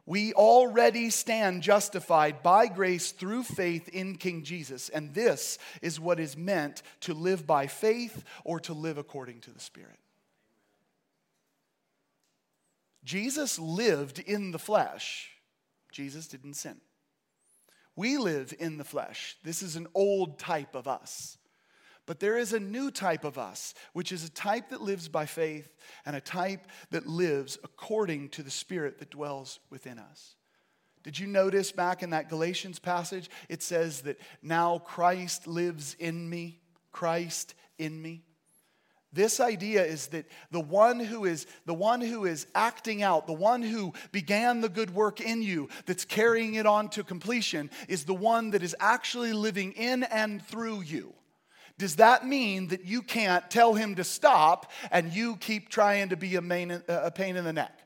We 0.06 0.34
already 0.34 1.10
stand 1.10 1.64
justified 1.64 2.44
by 2.44 2.68
grace 2.68 3.12
through 3.12 3.44
faith 3.44 3.88
in 3.88 4.18
King 4.18 4.44
Jesus. 4.44 4.90
And 4.90 5.14
this 5.14 5.58
is 5.82 6.00
what 6.00 6.20
is 6.20 6.36
meant 6.36 6.84
to 7.02 7.14
live 7.14 7.48
by 7.48 7.68
faith 7.68 8.24
or 8.44 8.60
to 8.62 8.74
live 8.74 8.98
according 8.98 9.40
to 9.42 9.52
the 9.52 9.62
Spirit. 9.62 10.00
Jesus 13.04 13.60
lived 13.60 14.20
in 14.20 14.52
the 14.52 14.60
flesh, 14.60 15.30
Jesus 15.92 16.28
didn't 16.28 16.56
sin. 16.56 16.80
We 17.96 18.18
live 18.18 18.54
in 18.58 18.78
the 18.78 18.84
flesh. 18.84 19.38
This 19.44 19.62
is 19.62 19.76
an 19.76 19.88
old 19.94 20.40
type 20.40 20.74
of 20.74 20.88
us. 20.88 21.38
But 22.06 22.20
there 22.20 22.38
is 22.38 22.52
a 22.52 22.60
new 22.60 22.92
type 22.92 23.24
of 23.24 23.38
us, 23.38 23.74
which 23.94 24.12
is 24.12 24.26
a 24.26 24.32
type 24.32 24.70
that 24.70 24.82
lives 24.82 25.08
by 25.08 25.26
faith 25.26 25.74
and 26.06 26.16
a 26.16 26.22
type 26.22 26.68
that 26.92 27.08
lives 27.08 27.58
according 27.64 28.30
to 28.30 28.44
the 28.44 28.52
Spirit 28.52 29.00
that 29.00 29.12
dwells 29.12 29.60
within 29.70 30.00
us. 30.00 30.36
Did 31.04 31.20
you 31.20 31.28
notice 31.28 31.72
back 31.72 32.04
in 32.04 32.12
that 32.12 32.30
Galatians 32.30 32.80
passage? 32.80 33.30
It 33.50 33.62
says 33.62 34.02
that 34.02 34.20
now 34.42 34.80
Christ 34.80 35.48
lives 35.48 35.96
in 36.00 36.30
me, 36.30 36.60
Christ 36.92 37.56
in 37.78 38.02
me. 38.02 38.24
This 39.12 39.40
idea 39.40 39.86
is 39.86 40.08
that 40.08 40.26
the 40.50 40.60
one 40.60 41.00
who 41.00 41.26
is 41.26 41.46
the 41.66 41.74
one 41.74 42.02
who 42.02 42.26
is 42.26 42.48
acting 42.56 43.04
out, 43.04 43.28
the 43.28 43.34
one 43.34 43.62
who 43.62 43.94
began 44.12 44.60
the 44.60 44.70
good 44.70 44.94
work 44.96 45.22
in 45.22 45.44
you, 45.44 45.70
that's 45.86 46.04
carrying 46.04 46.56
it 46.56 46.66
on 46.66 46.90
to 46.90 47.04
completion, 47.04 47.70
is 47.88 48.06
the 48.06 48.14
one 48.16 48.52
that 48.52 48.64
is 48.64 48.76
actually 48.80 49.34
living 49.34 49.74
in 49.74 50.04
and 50.04 50.44
through 50.44 50.82
you. 50.82 51.14
Does 51.80 51.96
that 51.96 52.26
mean 52.26 52.68
that 52.68 52.86
you 52.86 53.02
can't 53.02 53.50
tell 53.50 53.74
him 53.74 53.96
to 53.96 54.04
stop 54.04 54.72
and 54.92 55.12
you 55.12 55.38
keep 55.38 55.70
trying 55.70 56.10
to 56.10 56.18
be 56.18 56.36
a, 56.36 56.42
main, 56.42 56.72
uh, 56.72 56.82
a 56.88 57.12
pain 57.12 57.36
in 57.36 57.44
the 57.44 57.54
neck? 57.54 57.80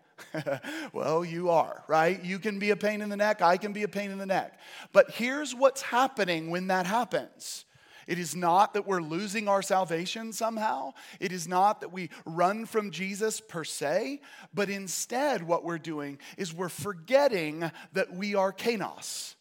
well, 0.93 1.23
you 1.23 1.49
are, 1.49 1.83
right? 1.87 2.23
You 2.23 2.39
can 2.39 2.59
be 2.59 2.71
a 2.71 2.75
pain 2.75 3.01
in 3.01 3.09
the 3.09 3.17
neck. 3.17 3.41
I 3.41 3.57
can 3.57 3.71
be 3.71 3.83
a 3.83 3.87
pain 3.87 4.11
in 4.11 4.17
the 4.17 4.25
neck. 4.25 4.59
But 4.91 5.11
here's 5.11 5.55
what's 5.55 5.81
happening 5.81 6.49
when 6.49 6.67
that 6.67 6.85
happens. 6.85 7.65
It 8.07 8.19
is 8.19 8.35
not 8.35 8.73
that 8.73 8.87
we're 8.87 9.01
losing 9.01 9.47
our 9.47 9.61
salvation 9.61 10.31
somehow. 10.31 10.93
It 11.19 11.31
is 11.31 11.47
not 11.47 11.81
that 11.81 11.91
we 11.91 12.09
run 12.25 12.65
from 12.65 12.91
Jesus 12.91 13.41
per 13.41 13.63
se. 13.63 14.21
But 14.53 14.69
instead, 14.69 15.43
what 15.43 15.65
we're 15.65 15.77
doing 15.77 16.17
is 16.37 16.53
we're 16.53 16.69
forgetting 16.69 17.69
that 17.93 18.13
we 18.13 18.33
are 18.33 18.53
kainos. 18.53 19.35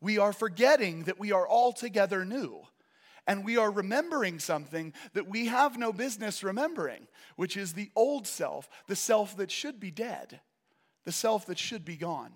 We 0.00 0.18
are 0.18 0.32
forgetting 0.32 1.04
that 1.04 1.18
we 1.18 1.32
are 1.32 1.48
altogether 1.48 2.24
new 2.24 2.64
and 3.28 3.44
we 3.44 3.58
are 3.58 3.70
remembering 3.70 4.38
something 4.38 4.94
that 5.12 5.28
we 5.28 5.46
have 5.46 5.78
no 5.78 5.92
business 5.92 6.42
remembering, 6.42 7.06
which 7.36 7.58
is 7.58 7.74
the 7.74 7.90
old 7.94 8.26
self, 8.26 8.68
the 8.88 8.96
self 8.96 9.36
that 9.36 9.50
should 9.50 9.78
be 9.78 9.90
dead, 9.90 10.40
the 11.04 11.12
self 11.12 11.44
that 11.46 11.58
should 11.58 11.84
be 11.84 11.96
gone. 11.96 12.32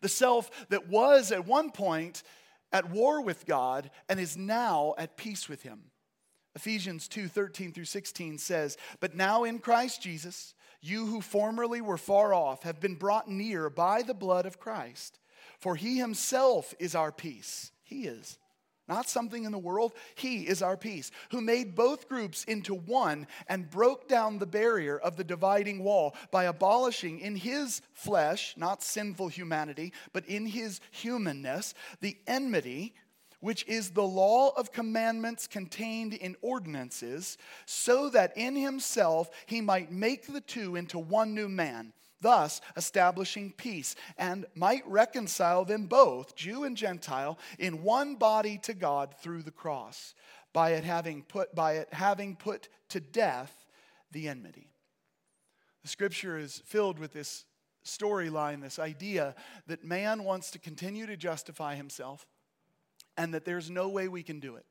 The 0.00 0.08
self 0.08 0.68
that 0.68 0.88
was 0.88 1.32
at 1.32 1.46
one 1.46 1.72
point 1.72 2.22
at 2.70 2.90
war 2.90 3.20
with 3.20 3.44
God 3.44 3.90
and 4.08 4.20
is 4.20 4.36
now 4.36 4.94
at 4.98 5.16
peace 5.16 5.48
with 5.48 5.62
Him. 5.62 5.90
Ephesians 6.54 7.08
2 7.08 7.26
13 7.28 7.72
through 7.72 7.84
16 7.84 8.38
says, 8.38 8.76
But 9.00 9.16
now 9.16 9.44
in 9.44 9.58
Christ 9.58 10.00
Jesus, 10.00 10.54
You 10.80 11.06
who 11.06 11.20
formerly 11.20 11.80
were 11.80 11.98
far 11.98 12.32
off 12.32 12.62
have 12.62 12.80
been 12.80 12.94
brought 12.94 13.28
near 13.28 13.68
by 13.68 14.02
the 14.02 14.14
blood 14.14 14.46
of 14.46 14.60
Christ. 14.60 15.18
For 15.58 15.74
he 15.74 15.98
himself 15.98 16.72
is 16.78 16.94
our 16.94 17.10
peace. 17.10 17.72
He 17.82 18.06
is. 18.06 18.38
Not 18.88 19.08
something 19.08 19.44
in 19.44 19.52
the 19.52 19.58
world. 19.58 19.94
He 20.14 20.46
is 20.46 20.62
our 20.62 20.76
peace, 20.76 21.10
who 21.30 21.40
made 21.40 21.74
both 21.74 22.08
groups 22.08 22.44
into 22.44 22.74
one 22.74 23.26
and 23.48 23.70
broke 23.70 24.08
down 24.08 24.38
the 24.38 24.46
barrier 24.46 24.98
of 24.98 25.16
the 25.16 25.24
dividing 25.24 25.82
wall 25.82 26.14
by 26.30 26.44
abolishing 26.44 27.18
in 27.18 27.34
his 27.34 27.82
flesh, 27.94 28.54
not 28.56 28.82
sinful 28.82 29.28
humanity, 29.28 29.92
but 30.12 30.24
in 30.26 30.46
his 30.46 30.80
humanness, 30.92 31.74
the 32.00 32.16
enmity 32.26 32.94
which 33.40 33.66
is 33.68 33.90
the 33.90 34.02
law 34.02 34.50
of 34.56 34.72
commandments 34.72 35.46
contained 35.46 36.14
in 36.14 36.36
ordinances, 36.40 37.36
so 37.66 38.08
that 38.08 38.36
in 38.36 38.56
himself 38.56 39.30
he 39.46 39.60
might 39.60 39.92
make 39.92 40.26
the 40.26 40.40
two 40.40 40.74
into 40.74 40.98
one 40.98 41.34
new 41.34 41.48
man, 41.48 41.92
thus 42.20 42.60
establishing 42.76 43.52
peace, 43.52 43.94
and 44.18 44.46
might 44.54 44.86
reconcile 44.86 45.64
them 45.64 45.86
both, 45.86 46.34
Jew 46.36 46.64
and 46.64 46.76
Gentile, 46.76 47.38
in 47.58 47.82
one 47.82 48.16
body 48.16 48.58
to 48.64 48.74
God 48.74 49.14
through 49.20 49.42
the 49.42 49.50
cross, 49.50 50.14
by 50.52 50.70
it 50.70 50.84
having 50.84 51.22
put, 51.22 51.54
by 51.54 51.74
it 51.74 51.88
having 51.92 52.36
put 52.36 52.68
to 52.90 53.00
death 53.00 53.66
the 54.12 54.28
enmity. 54.28 54.70
The 55.82 55.88
scripture 55.88 56.38
is 56.38 56.62
filled 56.64 56.98
with 56.98 57.12
this 57.12 57.44
storyline, 57.84 58.60
this 58.60 58.78
idea 58.78 59.34
that 59.66 59.84
man 59.84 60.24
wants 60.24 60.50
to 60.50 60.58
continue 60.58 61.06
to 61.06 61.16
justify 61.16 61.76
himself 61.76 62.26
and 63.16 63.32
that 63.34 63.44
there's 63.44 63.70
no 63.70 63.88
way 63.88 64.08
we 64.08 64.22
can 64.22 64.40
do 64.40 64.56
it. 64.56 64.66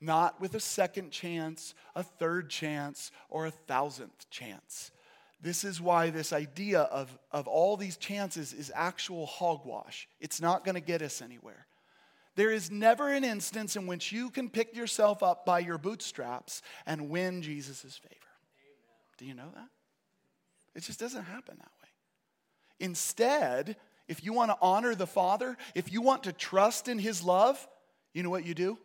Not 0.00 0.40
with 0.40 0.54
a 0.54 0.60
second 0.60 1.10
chance, 1.10 1.74
a 1.94 2.02
third 2.02 2.50
chance, 2.50 3.10
or 3.30 3.46
a 3.46 3.50
thousandth 3.50 4.28
chance. 4.30 4.90
This 5.46 5.62
is 5.62 5.80
why 5.80 6.10
this 6.10 6.32
idea 6.32 6.80
of, 6.80 7.16
of 7.30 7.46
all 7.46 7.76
these 7.76 7.96
chances 7.96 8.52
is 8.52 8.72
actual 8.74 9.26
hogwash. 9.26 10.08
It's 10.18 10.40
not 10.40 10.64
going 10.64 10.74
to 10.74 10.80
get 10.80 11.02
us 11.02 11.22
anywhere. 11.22 11.68
There 12.34 12.50
is 12.50 12.68
never 12.68 13.12
an 13.12 13.22
instance 13.22 13.76
in 13.76 13.86
which 13.86 14.10
you 14.10 14.30
can 14.30 14.50
pick 14.50 14.74
yourself 14.74 15.22
up 15.22 15.46
by 15.46 15.60
your 15.60 15.78
bootstraps 15.78 16.62
and 16.84 17.10
win 17.10 17.42
Jesus' 17.42 17.96
favor. 17.96 18.16
Do 19.18 19.24
you 19.24 19.34
know 19.34 19.48
that? 19.54 19.68
It 20.74 20.82
just 20.82 20.98
doesn't 20.98 21.22
happen 21.22 21.58
that 21.58 21.70
way. 21.80 21.90
Instead, 22.80 23.76
if 24.08 24.24
you 24.24 24.32
want 24.32 24.50
to 24.50 24.58
honor 24.60 24.96
the 24.96 25.06
Father, 25.06 25.56
if 25.76 25.92
you 25.92 26.02
want 26.02 26.24
to 26.24 26.32
trust 26.32 26.88
in 26.88 26.98
His 26.98 27.22
love, 27.22 27.68
you 28.12 28.24
know 28.24 28.30
what 28.30 28.44
you 28.44 28.54
do? 28.54 28.76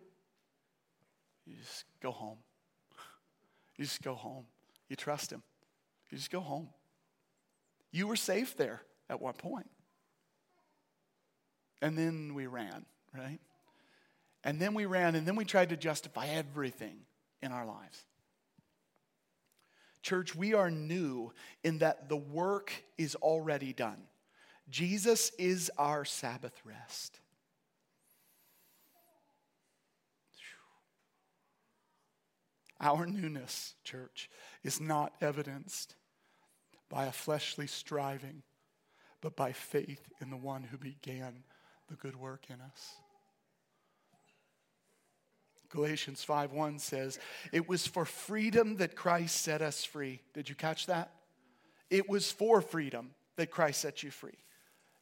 You 1.48 1.56
just 1.56 1.86
go 2.04 2.12
home. 2.12 2.38
You 3.78 3.86
just 3.86 4.04
go 4.04 4.14
home. 4.14 4.46
You 4.90 4.96
trust 4.96 5.32
Him. 5.32 5.42
You 6.12 6.18
just 6.18 6.30
go 6.32 6.42
home. 6.42 6.70
You 7.92 8.08
were 8.08 8.16
safe 8.16 8.56
there 8.58 8.82
at 9.10 9.22
one 9.22 9.34
point. 9.34 9.70
And 11.82 11.98
then 11.98 12.34
we 12.34 12.48
ran, 12.48 12.86
right? 13.18 13.40
And 14.44 14.60
then 14.60 14.74
we 14.74 14.86
ran, 14.86 15.16
and 15.16 15.26
then 15.26 15.36
we 15.36 15.46
tried 15.46 15.70
to 15.70 15.78
justify 15.78 16.28
everything 16.28 16.98
in 17.42 17.52
our 17.52 17.66
lives. 17.66 18.06
Church, 20.02 20.36
we 20.36 20.54
are 20.54 20.72
new 20.72 21.32
in 21.64 21.80
that 21.80 22.10
the 22.10 22.18
work 22.18 22.72
is 22.98 23.16
already 23.16 23.72
done. 23.72 24.02
Jesus 24.70 25.32
is 25.38 25.72
our 25.78 26.06
Sabbath 26.06 26.60
rest. 26.66 27.20
Our 32.80 33.06
newness, 33.06 33.76
church, 33.84 34.28
is 34.64 34.82
not 34.82 35.14
evidenced 35.22 35.96
by 36.92 37.06
a 37.06 37.12
fleshly 37.12 37.68
striving, 37.68 38.44
but 39.22 39.36
by 39.38 39.54
faith 39.54 40.10
in 40.20 40.30
the 40.30 40.38
one 40.38 40.64
who 40.64 40.78
began 40.78 41.44
the 41.88 41.96
good 41.96 42.18
work 42.18 42.50
in 42.50 42.60
us. 42.60 42.96
Galatians 45.70 46.22
5:1 46.22 46.80
says, 46.80 47.18
"It 47.54 47.70
was 47.70 47.88
for 47.88 48.04
freedom 48.04 48.76
that 48.76 48.98
Christ 48.98 49.42
set 49.42 49.62
us 49.62 49.86
free." 49.86 50.22
Did 50.34 50.50
you 50.50 50.56
catch 50.56 50.86
that? 50.88 51.16
It 51.90 52.10
was 52.10 52.30
for 52.30 52.62
freedom 52.62 53.16
that 53.38 53.52
Christ 53.52 53.80
set 53.80 54.04
you 54.04 54.12
free. 54.12 54.38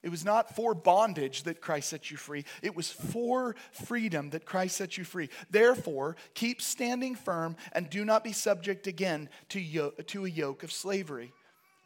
It 0.04 0.10
was 0.10 0.23
not 0.23 0.56
for 0.56 0.75
bondage 0.75 1.43
that 1.43 1.60
Christ 1.60 1.89
set 1.89 2.12
you 2.12 2.17
free. 2.17 2.45
It 2.62 2.75
was 2.75 2.91
for 2.91 3.56
freedom 3.71 4.30
that 4.30 4.45
Christ 4.45 4.78
set 4.78 4.95
you 4.97 5.04
free. 5.04 5.30
Therefore, 5.49 6.15
keep 6.36 6.62
standing 6.62 7.15
firm 7.15 7.58
and 7.73 7.89
do 7.89 8.06
not 8.06 8.23
be 8.23 8.32
subject 8.32 8.86
again 8.86 9.30
to, 9.49 9.60
yo- 9.60 9.89
to 9.89 10.25
a 10.25 10.30
yoke 10.30 10.62
of 10.63 10.71
slavery. 10.71 11.34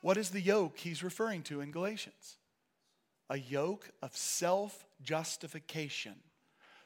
What 0.04 0.18
is 0.18 0.32
the 0.32 0.42
yoke 0.42 0.78
he's 0.78 1.02
referring 1.02 1.44
to 1.44 1.62
in 1.62 1.72
Galatians? 1.72 2.36
A 3.30 3.40
yoke 3.40 3.90
of 4.02 4.16
self 4.18 4.86
justification 5.02 6.16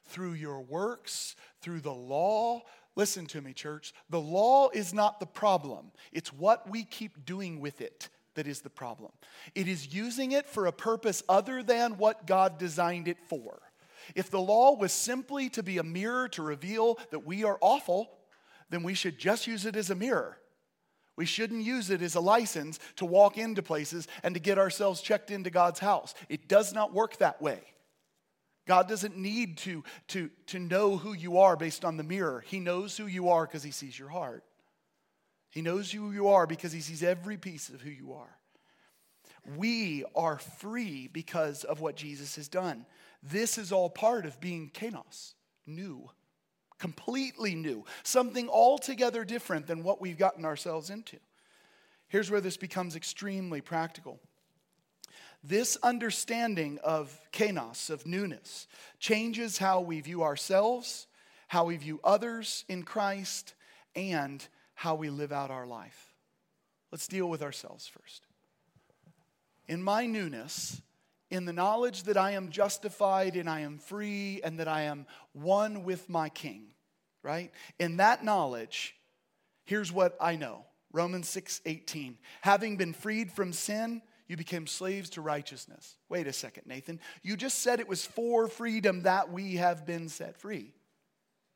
through 0.05 0.33
your 0.33 0.61
works, 0.61 1.35
through 1.59 1.79
the 1.79 1.93
law. 1.93 2.61
Listen 2.95 3.25
to 3.25 3.41
me, 3.41 3.53
church. 3.53 3.91
The 4.11 4.21
law 4.21 4.69
is 4.69 4.93
not 4.93 5.19
the 5.19 5.25
problem, 5.25 5.91
it's 6.11 6.31
what 6.31 6.69
we 6.69 6.83
keep 6.83 7.25
doing 7.25 7.59
with 7.59 7.81
it 7.81 8.07
that 8.35 8.45
is 8.45 8.61
the 8.61 8.69
problem. 8.69 9.11
It 9.55 9.67
is 9.67 9.91
using 9.91 10.33
it 10.33 10.47
for 10.47 10.67
a 10.67 10.71
purpose 10.71 11.23
other 11.27 11.63
than 11.63 11.97
what 11.97 12.27
God 12.27 12.59
designed 12.59 13.07
it 13.07 13.17
for. 13.27 13.63
If 14.13 14.29
the 14.29 14.39
law 14.39 14.75
was 14.75 14.91
simply 14.91 15.49
to 15.49 15.63
be 15.63 15.79
a 15.79 15.83
mirror 15.83 16.29
to 16.29 16.43
reveal 16.43 16.99
that 17.09 17.25
we 17.25 17.43
are 17.43 17.57
awful, 17.61 18.11
then 18.69 18.83
we 18.83 18.93
should 18.93 19.17
just 19.17 19.47
use 19.47 19.65
it 19.65 19.75
as 19.75 19.89
a 19.89 19.95
mirror. 19.95 20.37
We 21.17 21.25
shouldn't 21.25 21.63
use 21.63 21.89
it 21.89 22.01
as 22.01 22.15
a 22.15 22.21
license 22.21 22.79
to 22.97 23.05
walk 23.05 23.37
into 23.37 23.61
places 23.61 24.07
and 24.23 24.33
to 24.35 24.39
get 24.39 24.57
ourselves 24.57 25.01
checked 25.01 25.31
into 25.31 25.49
God's 25.49 25.79
house. 25.79 26.13
It 26.29 26.47
does 26.47 26.73
not 26.73 26.93
work 26.93 27.17
that 27.17 27.41
way. 27.41 27.61
God 28.67 28.87
doesn't 28.87 29.17
need 29.17 29.57
to, 29.59 29.83
to, 30.09 30.29
to 30.47 30.59
know 30.59 30.97
who 30.97 31.13
you 31.13 31.39
are 31.39 31.55
based 31.57 31.83
on 31.83 31.97
the 31.97 32.03
mirror. 32.03 32.43
He 32.45 32.59
knows 32.59 32.95
who 32.95 33.07
you 33.07 33.29
are 33.29 33.45
because 33.45 33.63
He 33.63 33.71
sees 33.71 33.97
your 33.97 34.09
heart. 34.09 34.43
He 35.49 35.63
knows 35.63 35.91
who 35.91 36.11
you 36.11 36.27
are 36.27 36.45
because 36.45 36.71
he 36.71 36.81
sees 36.81 37.01
every 37.01 37.37
piece 37.37 37.69
of 37.69 37.81
who 37.81 37.89
you 37.89 38.13
are. 38.13 38.37
We 39.55 40.03
are 40.15 40.37
free 40.37 41.07
because 41.07 41.63
of 41.63 41.79
what 41.79 41.95
Jesus 41.95 42.35
has 42.35 42.47
done. 42.47 42.85
This 43.23 43.57
is 43.57 43.71
all 43.71 43.89
part 43.89 44.25
of 44.25 44.39
being 44.39 44.69
kainos, 44.69 45.33
new, 45.65 46.09
completely 46.79 47.55
new, 47.55 47.85
something 48.03 48.49
altogether 48.49 49.25
different 49.25 49.67
than 49.67 49.83
what 49.83 50.01
we've 50.01 50.17
gotten 50.17 50.45
ourselves 50.45 50.89
into. 50.89 51.17
Here's 52.07 52.31
where 52.31 52.41
this 52.41 52.57
becomes 52.57 52.95
extremely 52.95 53.61
practical. 53.61 54.19
This 55.43 55.77
understanding 55.83 56.79
of 56.83 57.19
kainos, 57.31 57.89
of 57.89 58.05
newness, 58.05 58.67
changes 58.99 59.57
how 59.57 59.81
we 59.81 60.01
view 60.01 60.23
ourselves, 60.23 61.07
how 61.47 61.65
we 61.65 61.77
view 61.77 61.99
others 62.03 62.65
in 62.67 62.83
Christ, 62.83 63.53
and 63.95 64.45
how 64.73 64.95
we 64.95 65.09
live 65.09 65.31
out 65.31 65.51
our 65.51 65.65
life. 65.65 66.13
Let's 66.91 67.07
deal 67.07 67.29
with 67.29 67.41
ourselves 67.41 67.87
first. 67.87 68.25
In 69.67 69.83
my 69.83 70.05
newness, 70.05 70.81
in 71.29 71.45
the 71.45 71.53
knowledge 71.53 72.03
that 72.03 72.17
I 72.17 72.31
am 72.31 72.49
justified 72.49 73.35
and 73.35 73.49
I 73.49 73.61
am 73.61 73.77
free 73.77 74.41
and 74.43 74.59
that 74.59 74.67
I 74.67 74.83
am 74.83 75.05
one 75.33 75.83
with 75.83 76.09
my 76.09 76.29
King, 76.29 76.67
right? 77.23 77.51
In 77.79 77.97
that 77.97 78.23
knowledge, 78.23 78.95
here's 79.65 79.91
what 79.91 80.15
I 80.21 80.35
know. 80.35 80.65
Romans 80.93 81.27
6 81.29 81.61
18. 81.65 82.17
Having 82.41 82.77
been 82.77 82.93
freed 82.93 83.31
from 83.31 83.51
sin, 83.51 84.01
you 84.27 84.37
became 84.37 84.67
slaves 84.67 85.09
to 85.11 85.21
righteousness. 85.21 85.95
Wait 86.09 86.27
a 86.27 86.33
second, 86.33 86.63
Nathan. 86.65 86.99
You 87.23 87.37
just 87.37 87.59
said 87.59 87.79
it 87.79 87.87
was 87.87 88.05
for 88.05 88.47
freedom 88.47 89.03
that 89.03 89.31
we 89.31 89.55
have 89.55 89.85
been 89.85 90.09
set 90.09 90.37
free. 90.37 90.73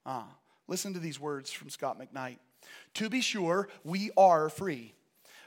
Ah, 0.06 0.28
listen 0.68 0.94
to 0.94 1.00
these 1.00 1.20
words 1.20 1.52
from 1.52 1.70
Scot 1.70 2.00
McKnight. 2.00 2.40
To 2.96 3.10
be 3.10 3.22
sure, 3.22 3.68
we 3.84 4.12
are 4.18 4.50
free. 4.50 4.94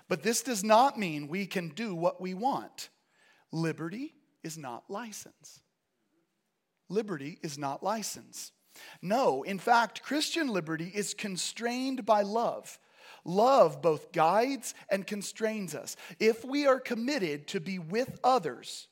But 0.08 0.22
this 0.22 0.42
does 0.42 0.62
not 0.62 0.98
mean 0.98 1.28
we 1.28 1.46
can 1.46 1.68
do 1.68 1.94
what 1.94 2.20
we 2.20 2.34
want. 2.34 2.90
Liberty 3.54 4.12
is 4.42 4.58
not 4.58 4.90
license. 4.90 5.60
Liberty 6.88 7.38
is 7.40 7.56
not 7.56 7.84
license. 7.84 8.50
No, 9.00 9.44
in 9.44 9.60
fact, 9.60 10.02
Christian 10.02 10.48
liberty 10.48 10.90
is 10.92 11.14
constrained 11.14 12.04
by 12.04 12.22
love. 12.22 12.80
Love 13.24 13.80
both 13.80 14.10
guides 14.10 14.74
and 14.90 15.06
constrains 15.06 15.72
us. 15.72 15.94
If 16.18 16.44
we 16.44 16.66
are 16.66 16.80
committed 16.80 17.46
to 17.48 17.60
be 17.60 17.78
with 17.78 18.18
others 18.24 18.88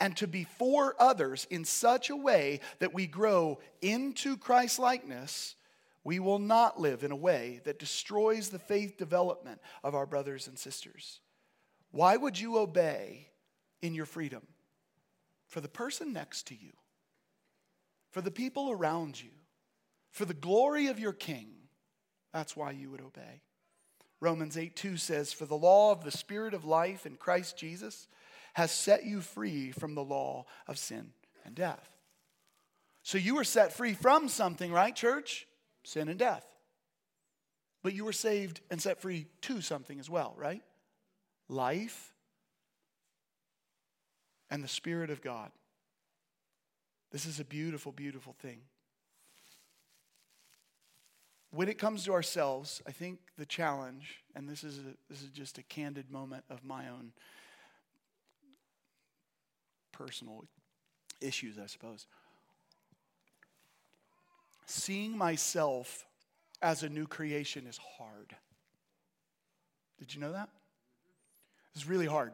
and 0.00 0.16
to 0.16 0.26
be 0.26 0.44
for 0.44 0.96
others 0.98 1.46
in 1.50 1.66
such 1.66 2.08
a 2.08 2.16
way 2.16 2.60
that 2.78 2.94
we 2.94 3.06
grow 3.06 3.58
into 3.82 4.38
Christ 4.38 4.78
likeness, 4.78 5.54
we 6.02 6.18
will 6.18 6.38
not 6.38 6.80
live 6.80 7.04
in 7.04 7.12
a 7.12 7.16
way 7.16 7.60
that 7.64 7.78
destroys 7.78 8.48
the 8.48 8.58
faith 8.58 8.96
development 8.96 9.60
of 9.84 9.94
our 9.94 10.06
brothers 10.06 10.48
and 10.48 10.58
sisters. 10.58 11.20
Why 11.90 12.16
would 12.16 12.40
you 12.40 12.56
obey 12.56 13.28
in 13.82 13.94
your 13.94 14.06
freedom? 14.06 14.42
For 15.46 15.60
the 15.60 15.68
person 15.68 16.12
next 16.12 16.46
to 16.48 16.54
you, 16.54 16.72
for 18.10 18.20
the 18.20 18.30
people 18.30 18.70
around 18.70 19.20
you, 19.20 19.30
for 20.10 20.24
the 20.24 20.34
glory 20.34 20.88
of 20.88 20.98
your 20.98 21.12
king. 21.12 21.48
That's 22.32 22.56
why 22.56 22.72
you 22.72 22.90
would 22.90 23.00
obey. 23.00 23.42
Romans 24.20 24.56
8 24.56 24.74
2 24.74 24.96
says, 24.96 25.32
For 25.32 25.46
the 25.46 25.56
law 25.56 25.92
of 25.92 26.04
the 26.04 26.10
Spirit 26.10 26.54
of 26.54 26.64
life 26.64 27.06
in 27.06 27.16
Christ 27.16 27.56
Jesus 27.56 28.08
has 28.54 28.72
set 28.72 29.04
you 29.04 29.20
free 29.20 29.70
from 29.70 29.94
the 29.94 30.04
law 30.04 30.46
of 30.66 30.78
sin 30.78 31.12
and 31.44 31.54
death. 31.54 31.88
So 33.02 33.16
you 33.16 33.36
were 33.36 33.44
set 33.44 33.72
free 33.72 33.94
from 33.94 34.28
something, 34.28 34.72
right, 34.72 34.94
church? 34.94 35.46
Sin 35.84 36.08
and 36.08 36.18
death. 36.18 36.44
But 37.82 37.94
you 37.94 38.04
were 38.04 38.12
saved 38.12 38.60
and 38.70 38.82
set 38.82 39.00
free 39.00 39.26
to 39.42 39.60
something 39.60 40.00
as 40.00 40.10
well, 40.10 40.34
right? 40.36 40.62
Life 41.48 42.12
and 44.50 44.62
the 44.62 44.68
Spirit 44.68 45.10
of 45.10 45.20
God. 45.20 45.50
This 47.10 47.26
is 47.26 47.40
a 47.40 47.44
beautiful, 47.44 47.92
beautiful 47.92 48.34
thing. 48.40 48.60
When 51.50 51.68
it 51.68 51.78
comes 51.78 52.04
to 52.04 52.12
ourselves, 52.12 52.82
I 52.86 52.92
think 52.92 53.20
the 53.38 53.46
challenge, 53.46 54.22
and 54.34 54.48
this 54.48 54.62
is, 54.62 54.78
a, 54.78 54.94
this 55.08 55.22
is 55.22 55.30
just 55.30 55.56
a 55.56 55.62
candid 55.62 56.10
moment 56.10 56.44
of 56.50 56.62
my 56.64 56.88
own 56.88 57.12
personal 59.92 60.44
issues, 61.20 61.58
I 61.58 61.66
suppose. 61.66 62.06
Seeing 64.66 65.16
myself 65.16 66.06
as 66.60 66.82
a 66.82 66.88
new 66.88 67.06
creation 67.06 67.66
is 67.66 67.78
hard. 67.96 68.36
Did 69.98 70.14
you 70.14 70.20
know 70.20 70.32
that? 70.32 70.50
It's 71.74 71.86
really 71.86 72.06
hard. 72.06 72.32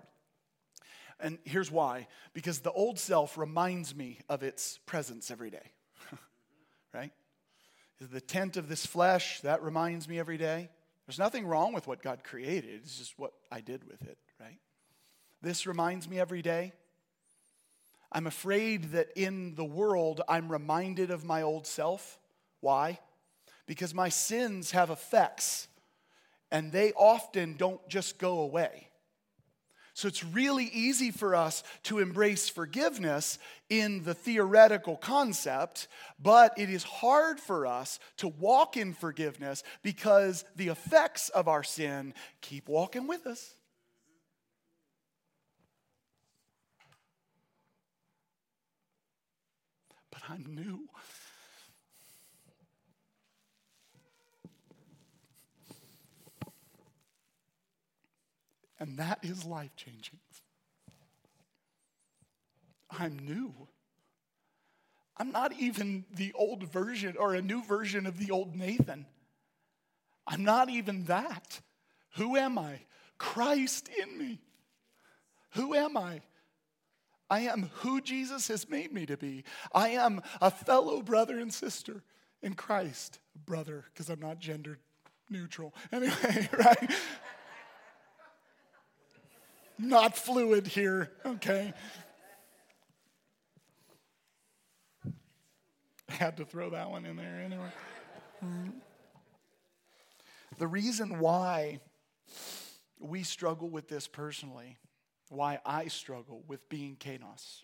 And 1.21 1.39
here's 1.45 1.71
why 1.71 2.09
because 2.33 2.61
the 2.61 2.73
old 2.73 2.99
self 2.99 3.39
reminds 3.39 3.95
me 3.95 4.19
of 4.29 4.43
its 4.43 4.79
presence 4.87 5.31
every 5.31 5.51
day, 5.51 5.73
right? 6.95 7.13
The 8.01 8.21
tent 8.21 8.57
of 8.57 8.69
this 8.69 8.85
flesh, 8.85 9.41
that 9.41 9.63
reminds 9.63 10.09
me 10.09 10.19
every 10.19 10.37
day. 10.37 10.69
There's 11.07 11.19
nothing 11.19 11.47
wrong 11.47 11.73
with 11.73 11.87
what 11.87 12.03
God 12.03 12.25
created, 12.25 12.81
it's 12.83 12.99
just 12.99 13.19
what 13.19 13.33
I 13.51 13.61
did 13.61 13.87
with 13.87 14.03
it, 14.03 14.19
right? 14.41 14.59
This 15.43 15.67
reminds 15.67 16.09
me 16.09 16.19
every 16.19 16.43
day. 16.43 16.73
I'm 18.11 18.27
afraid 18.27 18.93
that 18.93 19.09
in 19.17 19.57
the 19.57 19.65
world 19.65 20.21
I'm 20.29 20.51
reminded 20.51 21.11
of 21.11 21.25
my 21.25 21.43
old 21.43 21.67
self. 21.67 22.19
Why? 22.61 23.01
Because 23.67 23.93
my 23.93 24.09
sins 24.09 24.71
have 24.71 24.89
effects, 24.91 25.69
and 26.51 26.71
they 26.71 26.93
often 26.93 27.55
don't 27.57 27.87
just 27.89 28.19
go 28.19 28.39
away. 28.39 28.89
So 29.97 30.09
it's 30.09 30.25
really 30.25 30.65
easy 30.65 31.13
for 31.13 31.37
us 31.37 31.63
to 31.85 32.01
embrace 32.01 32.49
forgiveness 32.49 33.39
in 33.71 34.03
the 34.03 34.13
theoretical 34.13 34.97
concept, 34.97 35.87
but 36.21 36.53
it 36.59 36.69
is 36.69 36.83
hard 36.83 37.39
for 37.39 37.65
us 37.65 38.01
to 38.17 38.27
walk 38.27 38.77
in 38.77 38.93
forgiveness 38.93 39.63
because 39.85 40.45
the 40.57 40.69
effects 40.69 41.29
of 41.29 41.47
our 41.47 41.63
sin 41.63 42.13
keep 42.41 42.69
walking 42.69 43.07
with 43.07 43.25
us. 43.25 43.55
But 50.11 50.23
I'm 50.29 50.45
new. 50.45 50.89
And 58.85 58.99
that 58.99 59.21
is 59.23 59.47
life 59.47 59.75
changing. 59.77 60.19
I'm 62.91 63.19
new. 63.19 63.55
I'm 65.17 65.33
not 65.33 65.55
even 65.59 66.05
the 66.15 66.35
old 66.35 66.65
version 66.65 67.17
or 67.19 67.35
a 67.35 67.41
new 67.41 67.65
version 67.65 68.05
of 68.05 68.19
the 68.19 68.31
old 68.31 68.55
Nathan. 68.55 69.07
I'm 70.27 70.45
not 70.45 70.69
even 70.69 71.05
that. 71.05 71.63
Who 72.17 72.37
am 72.37 72.59
I? 72.59 72.81
Christ 73.17 73.89
in 74.03 74.19
me. 74.19 74.43
Who 75.53 75.73
am 75.73 75.97
I? 75.97 76.21
I 77.31 77.41
am 77.41 77.71
who 77.77 78.03
Jesus 78.03 78.49
has 78.49 78.69
made 78.69 78.93
me 78.93 79.07
to 79.07 79.17
be. 79.17 79.45
I 79.73 79.91
am 79.93 80.21
a 80.43 80.51
fellow 80.51 81.01
brother 81.01 81.39
and 81.39 81.55
sister 81.55 82.03
in 82.43 82.53
Christ. 82.53 83.19
Brother, 83.47 83.87
because 83.95 84.11
I'm 84.11 84.21
not 84.21 84.41
gender 84.41 84.79
neutral. 85.31 85.75
Anyway, 85.91 86.51
right? 86.59 86.91
Not 89.79 90.17
fluid 90.17 90.67
here, 90.67 91.11
okay? 91.27 91.73
Had 96.09 96.37
to 96.37 96.45
throw 96.45 96.71
that 96.71 96.91
one 96.91 97.05
in 97.05 97.17
there 97.17 97.41
anyway. 97.45 97.71
The 100.59 100.67
reason 100.67 101.19
why 101.19 101.81
we 103.01 103.25
struggle 103.25 103.69
with 103.69 103.89
this 103.89 104.07
personally, 104.07 104.79
why 105.29 105.59
I 105.67 105.89
struggle 105.89 106.45
with 106.47 106.69
being 106.69 106.97
Kainos, 106.97 107.63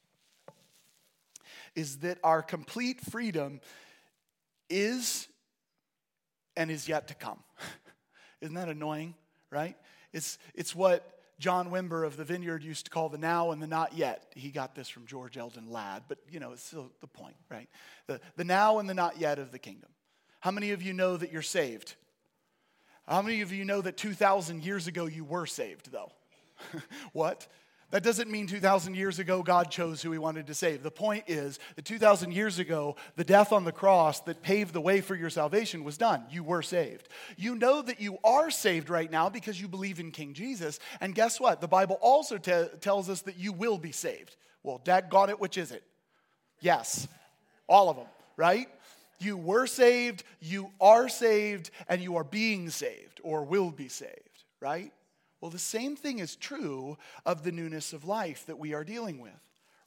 is 1.76 1.98
that 1.98 2.18
our 2.24 2.42
complete 2.42 3.00
freedom 3.00 3.60
is 4.68 5.28
and 6.56 6.70
is 6.70 6.88
yet 6.88 7.08
to 7.08 7.14
come. 7.14 7.38
Isn't 8.40 8.54
that 8.54 8.68
annoying, 8.68 9.14
right? 9.50 9.76
It's, 10.12 10.38
it's 10.54 10.74
what 10.74 11.19
John 11.40 11.70
Wimber 11.70 12.06
of 12.06 12.18
the 12.18 12.24
Vineyard 12.24 12.62
used 12.62 12.84
to 12.84 12.90
call 12.90 13.08
the 13.08 13.18
now 13.18 13.50
and 13.50 13.62
the 13.62 13.66
not 13.66 13.94
yet. 13.96 14.30
He 14.36 14.50
got 14.50 14.74
this 14.74 14.90
from 14.90 15.06
George 15.06 15.38
Eldon 15.38 15.70
Ladd, 15.70 16.02
but 16.06 16.18
you 16.30 16.38
know, 16.38 16.52
it's 16.52 16.62
still 16.62 16.92
the 17.00 17.06
point, 17.06 17.36
right? 17.50 17.68
The, 18.06 18.20
the 18.36 18.44
now 18.44 18.78
and 18.78 18.88
the 18.88 18.94
not 18.94 19.18
yet 19.18 19.38
of 19.38 19.50
the 19.50 19.58
kingdom. 19.58 19.88
How 20.40 20.50
many 20.50 20.72
of 20.72 20.82
you 20.82 20.92
know 20.92 21.16
that 21.16 21.32
you're 21.32 21.40
saved? 21.40 21.94
How 23.08 23.22
many 23.22 23.40
of 23.40 23.52
you 23.52 23.64
know 23.64 23.80
that 23.80 23.96
2,000 23.96 24.62
years 24.62 24.86
ago 24.86 25.06
you 25.06 25.24
were 25.24 25.46
saved, 25.46 25.90
though? 25.90 26.12
what? 27.12 27.48
That 27.90 28.04
doesn't 28.04 28.30
mean 28.30 28.46
2,000 28.46 28.94
years 28.94 29.18
ago 29.18 29.42
God 29.42 29.70
chose 29.70 30.00
who 30.00 30.12
he 30.12 30.18
wanted 30.18 30.46
to 30.46 30.54
save. 30.54 30.82
The 30.82 30.90
point 30.90 31.24
is 31.26 31.58
that 31.74 31.84
2,000 31.84 32.32
years 32.32 32.58
ago, 32.58 32.96
the 33.16 33.24
death 33.24 33.52
on 33.52 33.64
the 33.64 33.72
cross 33.72 34.20
that 34.20 34.42
paved 34.42 34.72
the 34.72 34.80
way 34.80 35.00
for 35.00 35.16
your 35.16 35.30
salvation 35.30 35.82
was 35.82 35.98
done. 35.98 36.24
You 36.30 36.44
were 36.44 36.62
saved. 36.62 37.08
You 37.36 37.56
know 37.56 37.82
that 37.82 38.00
you 38.00 38.18
are 38.22 38.50
saved 38.50 38.90
right 38.90 39.10
now 39.10 39.28
because 39.28 39.60
you 39.60 39.66
believe 39.66 39.98
in 39.98 40.12
King 40.12 40.34
Jesus. 40.34 40.78
And 41.00 41.14
guess 41.14 41.40
what? 41.40 41.60
The 41.60 41.68
Bible 41.68 41.98
also 42.00 42.38
te- 42.38 42.76
tells 42.80 43.08
us 43.08 43.22
that 43.22 43.36
you 43.36 43.52
will 43.52 43.78
be 43.78 43.92
saved. 43.92 44.36
Well, 44.62 44.80
Dad 44.84 45.10
got 45.10 45.28
it. 45.28 45.40
Which 45.40 45.58
is 45.58 45.72
it? 45.72 45.82
Yes. 46.60 47.08
All 47.66 47.88
of 47.88 47.96
them, 47.96 48.06
right? 48.36 48.68
You 49.18 49.36
were 49.36 49.66
saved, 49.66 50.24
you 50.40 50.70
are 50.80 51.08
saved, 51.08 51.70
and 51.88 52.00
you 52.00 52.16
are 52.16 52.24
being 52.24 52.70
saved 52.70 53.20
or 53.22 53.44
will 53.44 53.70
be 53.70 53.88
saved, 53.88 54.44
right? 54.60 54.92
Well, 55.40 55.50
the 55.50 55.58
same 55.58 55.96
thing 55.96 56.18
is 56.18 56.36
true 56.36 56.98
of 57.24 57.42
the 57.42 57.52
newness 57.52 57.92
of 57.92 58.04
life 58.04 58.46
that 58.46 58.58
we 58.58 58.74
are 58.74 58.84
dealing 58.84 59.20
with. 59.20 59.32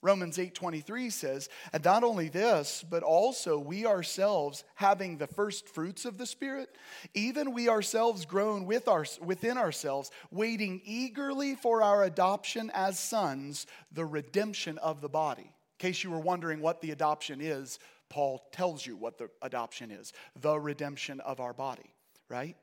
Romans 0.01 0.37
8:23 0.37 1.09
says, 1.09 1.47
"And 1.71 1.81
not 1.85 2.03
only 2.03 2.27
this, 2.27 2.83
but 2.83 3.03
also 3.03 3.57
we 3.57 3.85
ourselves 3.85 4.65
having 4.75 5.17
the 5.17 5.27
first 5.27 5.69
fruits 5.69 6.03
of 6.03 6.17
the 6.17 6.25
spirit, 6.25 6.75
even 7.13 7.53
we 7.53 7.69
ourselves 7.69 8.25
groan 8.25 8.65
with 8.65 8.89
our, 8.89 9.05
within 9.21 9.57
ourselves, 9.57 10.11
waiting 10.29 10.81
eagerly 10.83 11.55
for 11.55 11.81
our 11.81 12.03
adoption 12.03 12.69
as 12.73 12.99
sons, 12.99 13.65
the 13.93 14.05
redemption 14.05 14.77
of 14.79 14.99
the 14.99 15.07
body." 15.07 15.43
In 15.43 15.77
case 15.79 16.03
you 16.03 16.11
were 16.11 16.19
wondering 16.19 16.59
what 16.59 16.81
the 16.81 16.91
adoption 16.91 17.39
is, 17.39 17.79
Paul 18.09 18.45
tells 18.51 18.85
you 18.85 18.97
what 18.97 19.17
the 19.17 19.31
adoption 19.41 19.89
is, 19.89 20.11
the 20.35 20.59
redemption 20.59 21.21
of 21.21 21.39
our 21.39 21.53
body, 21.53 21.95
right? 22.27 22.57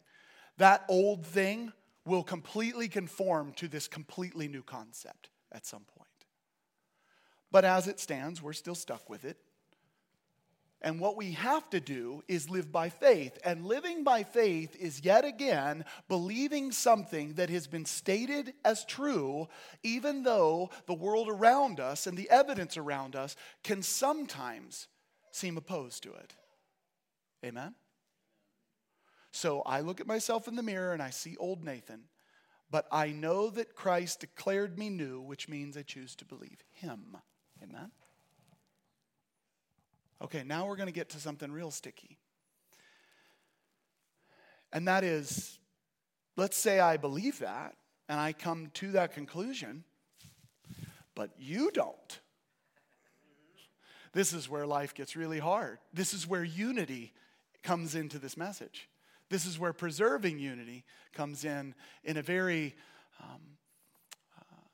That 0.58 0.84
old 0.88 1.26
thing 1.26 1.72
will 2.04 2.22
completely 2.22 2.88
conform 2.88 3.52
to 3.54 3.68
this 3.68 3.88
completely 3.88 4.48
new 4.48 4.62
concept 4.62 5.30
at 5.52 5.66
some 5.66 5.84
point. 5.96 6.08
But 7.50 7.64
as 7.64 7.88
it 7.88 8.00
stands, 8.00 8.42
we're 8.42 8.52
still 8.52 8.74
stuck 8.74 9.10
with 9.10 9.24
it. 9.24 9.36
And 10.82 10.98
what 10.98 11.16
we 11.16 11.32
have 11.32 11.68
to 11.70 11.80
do 11.80 12.22
is 12.26 12.48
live 12.48 12.72
by 12.72 12.88
faith. 12.88 13.38
And 13.44 13.66
living 13.66 14.02
by 14.02 14.22
faith 14.22 14.74
is 14.76 15.04
yet 15.04 15.26
again 15.26 15.84
believing 16.08 16.72
something 16.72 17.34
that 17.34 17.50
has 17.50 17.66
been 17.66 17.84
stated 17.84 18.54
as 18.64 18.86
true, 18.86 19.48
even 19.82 20.22
though 20.22 20.70
the 20.86 20.94
world 20.94 21.28
around 21.28 21.80
us 21.80 22.06
and 22.06 22.16
the 22.16 22.30
evidence 22.30 22.78
around 22.78 23.14
us 23.14 23.36
can 23.62 23.82
sometimes 23.82 24.88
seem 25.32 25.58
opposed 25.58 26.02
to 26.04 26.14
it. 26.14 26.32
Amen? 27.44 27.74
So 29.32 29.62
I 29.62 29.80
look 29.80 30.00
at 30.00 30.06
myself 30.06 30.48
in 30.48 30.56
the 30.56 30.62
mirror 30.62 30.92
and 30.92 31.02
I 31.02 31.10
see 31.10 31.36
old 31.38 31.64
Nathan, 31.64 32.02
but 32.70 32.86
I 32.90 33.10
know 33.10 33.50
that 33.50 33.74
Christ 33.74 34.20
declared 34.20 34.78
me 34.78 34.90
new, 34.90 35.20
which 35.20 35.48
means 35.48 35.76
I 35.76 35.82
choose 35.82 36.14
to 36.16 36.24
believe 36.24 36.64
him. 36.72 37.16
Amen? 37.62 37.90
Okay, 40.22 40.42
now 40.44 40.66
we're 40.66 40.76
going 40.76 40.88
to 40.88 40.92
get 40.92 41.10
to 41.10 41.18
something 41.18 41.50
real 41.50 41.70
sticky. 41.70 42.18
And 44.72 44.86
that 44.86 45.02
is, 45.02 45.58
let's 46.36 46.56
say 46.56 46.80
I 46.80 46.96
believe 46.96 47.38
that 47.40 47.74
and 48.08 48.20
I 48.20 48.32
come 48.32 48.70
to 48.74 48.92
that 48.92 49.14
conclusion, 49.14 49.84
but 51.14 51.30
you 51.38 51.70
don't. 51.70 52.20
This 54.12 54.32
is 54.32 54.48
where 54.48 54.66
life 54.66 54.94
gets 54.94 55.14
really 55.14 55.38
hard. 55.38 55.78
This 55.92 56.12
is 56.12 56.26
where 56.26 56.42
unity 56.42 57.12
comes 57.62 57.94
into 57.94 58.18
this 58.18 58.36
message. 58.36 58.88
This 59.30 59.46
is 59.46 59.58
where 59.58 59.72
preserving 59.72 60.40
unity 60.40 60.84
comes 61.14 61.44
in 61.44 61.74
in 62.02 62.16
a 62.16 62.22
very 62.22 62.74
um, 63.22 63.40
uh, 64.36 64.64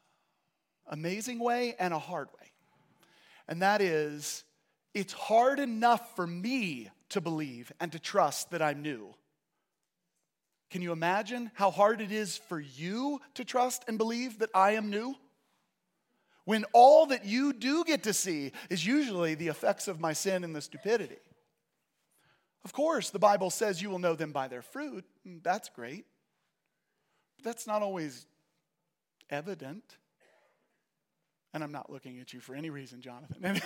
amazing 0.88 1.38
way 1.38 1.76
and 1.78 1.92
a 1.92 1.98
hard 1.98 2.28
way. 2.28 2.50
And 3.48 3.62
that 3.62 3.80
is, 3.82 4.44
it's 4.94 5.12
hard 5.12 5.60
enough 5.60 6.16
for 6.16 6.26
me 6.26 6.90
to 7.10 7.20
believe 7.20 7.70
and 7.78 7.92
to 7.92 7.98
trust 7.98 8.50
that 8.50 8.62
I'm 8.62 8.82
new. 8.82 9.14
Can 10.70 10.82
you 10.82 10.90
imagine 10.90 11.50
how 11.54 11.70
hard 11.70 12.00
it 12.00 12.10
is 12.10 12.36
for 12.36 12.58
you 12.58 13.20
to 13.34 13.44
trust 13.44 13.84
and 13.86 13.98
believe 13.98 14.40
that 14.40 14.50
I 14.54 14.72
am 14.72 14.90
new? 14.90 15.14
When 16.44 16.64
all 16.72 17.06
that 17.06 17.24
you 17.24 17.52
do 17.52 17.84
get 17.84 18.04
to 18.04 18.12
see 18.12 18.52
is 18.70 18.86
usually 18.86 19.34
the 19.34 19.48
effects 19.48 19.86
of 19.86 20.00
my 20.00 20.12
sin 20.12 20.44
and 20.44 20.54
the 20.54 20.60
stupidity. 20.60 21.18
Of 22.66 22.72
course, 22.72 23.10
the 23.10 23.20
Bible 23.20 23.50
says 23.50 23.80
you 23.80 23.90
will 23.90 24.00
know 24.00 24.16
them 24.16 24.32
by 24.32 24.48
their 24.48 24.60
fruit. 24.60 25.04
Mm, 25.24 25.40
that's 25.40 25.68
great. 25.68 26.04
But 27.36 27.44
that's 27.44 27.64
not 27.64 27.80
always 27.80 28.26
evident. 29.30 29.84
And 31.54 31.62
I'm 31.62 31.70
not 31.70 31.92
looking 31.92 32.18
at 32.18 32.32
you 32.32 32.40
for 32.40 32.56
any 32.56 32.70
reason, 32.70 33.00
Jonathan. 33.00 33.62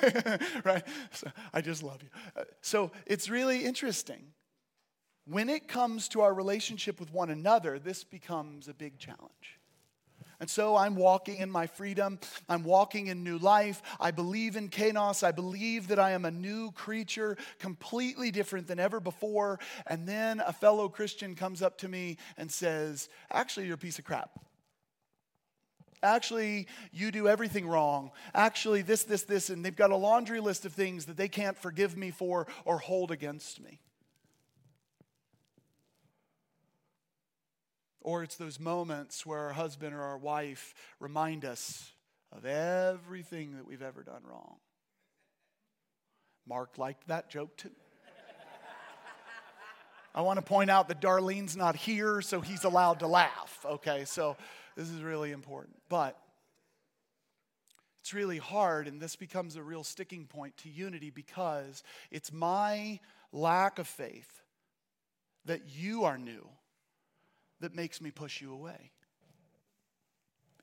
right? 0.65 0.87
So 1.13 1.29
I 1.51 1.63
just 1.63 1.83
love 1.83 2.03
you. 2.03 2.11
Uh, 2.37 2.45
so 2.61 2.93
it's 3.07 3.31
really 3.31 3.65
interesting. 3.65 4.35
When 5.25 5.49
it 5.49 5.67
comes 5.67 6.07
to 6.09 6.21
our 6.21 6.35
relationship 6.35 7.01
with 7.01 7.11
one 7.11 7.31
another, 7.31 7.79
this 7.79 8.05
becomes 8.05 8.69
a 8.69 8.75
big 8.75 8.99
challenge. 8.99 9.60
And 10.41 10.49
so 10.49 10.75
I'm 10.75 10.97
walking 10.97 11.37
in 11.37 11.51
my 11.51 11.67
freedom. 11.67 12.19
I'm 12.49 12.65
walking 12.65 13.09
in 13.09 13.23
new 13.23 13.39
life. 13.39 13.83
I 14.01 14.11
believe 14.11 14.57
in 14.57 14.71
Kainos. 14.71 15.23
I 15.23 15.33
believe 15.33 15.89
that 15.89 15.99
I 15.99 16.13
am 16.13 16.25
a 16.25 16.31
new 16.31 16.73
creature, 16.73 17.37
completely 17.59 18.31
different 18.31 18.67
than 18.67 18.81
ever 18.81 19.01
before. 19.01 19.61
And 19.87 20.09
then 20.09 20.41
a 20.41 20.53
fellow 20.53 20.89
Christian 20.89 21.35
comes 21.35 21.61
up 21.61 21.79
to 21.79 21.89
me 21.89 22.17
and 22.39 22.51
says, 22.51 23.11
Actually, 23.31 23.67
you're 23.67 23.75
a 23.75 23.79
piece 23.79 23.99
of 23.99 24.05
crap. 24.05 24.31
Actually, 26.03 26.67
you 26.93 27.11
do 27.11 27.29
everything 27.29 27.69
wrong. 27.69 28.11
Actually, 28.35 28.81
this, 28.81 29.03
this, 29.03 29.25
this, 29.25 29.51
and 29.51 29.63
they've 29.63 29.77
got 29.77 29.91
a 29.91 29.97
laundry 29.97 30.41
list 30.41 30.65
of 30.65 30.73
things 30.73 31.05
that 31.05 31.19
they 31.19 31.29
can't 31.29 31.59
forgive 31.59 31.97
me 31.97 32.11
for 32.11 32.47
or 32.65 32.79
hold 32.79 33.11
against 33.11 33.61
me. 33.61 33.81
Or 38.01 38.23
it's 38.23 38.37
those 38.37 38.59
moments 38.59 39.27
where 39.27 39.41
our 39.41 39.53
husband 39.53 39.95
or 39.95 40.03
our 40.03 40.19
wife 40.19 40.75
remind 40.99 41.45
us 41.45 41.93
of 42.33 42.47
everything 42.47 43.57
that 43.57 43.67
we've 43.67 43.83
ever 43.83 44.03
done 44.03 44.23
wrong. 44.25 44.57
Mark 46.47 46.79
liked 46.79 47.09
that 47.09 47.29
joke 47.29 47.57
too. 47.57 47.71
I 50.13 50.23
want 50.23 50.39
to 50.39 50.45
point 50.45 50.71
out 50.71 50.89
that 50.89 51.01
Darlene's 51.01 51.57
not 51.57 51.77
here, 51.77 52.21
so 52.21 52.41
he's 52.41 52.65
allowed 52.65 52.99
to 53.01 53.07
laugh. 53.07 53.65
Okay, 53.65 54.05
so 54.05 54.37
this 54.77 54.91
is 54.91 55.03
really 55.03 55.31
important. 55.31 55.77
But 55.89 56.19
it's 58.01 58.13
really 58.13 58.39
hard, 58.39 58.89
and 58.89 59.01
this 59.01 59.15
becomes 59.15 59.55
a 59.55 59.63
real 59.63 59.85
sticking 59.85 60.27
point 60.27 60.57
to 60.59 60.69
unity 60.69 61.11
because 61.11 61.85
it's 62.11 62.33
my 62.33 62.99
lack 63.33 63.79
of 63.79 63.87
faith 63.87 64.43
that 65.45 65.63
you 65.69 66.05
are 66.05 66.19
new 66.19 66.49
that 67.61 67.75
makes 67.75 68.01
me 68.01 68.11
push 68.11 68.41
you 68.41 68.53
away. 68.53 68.91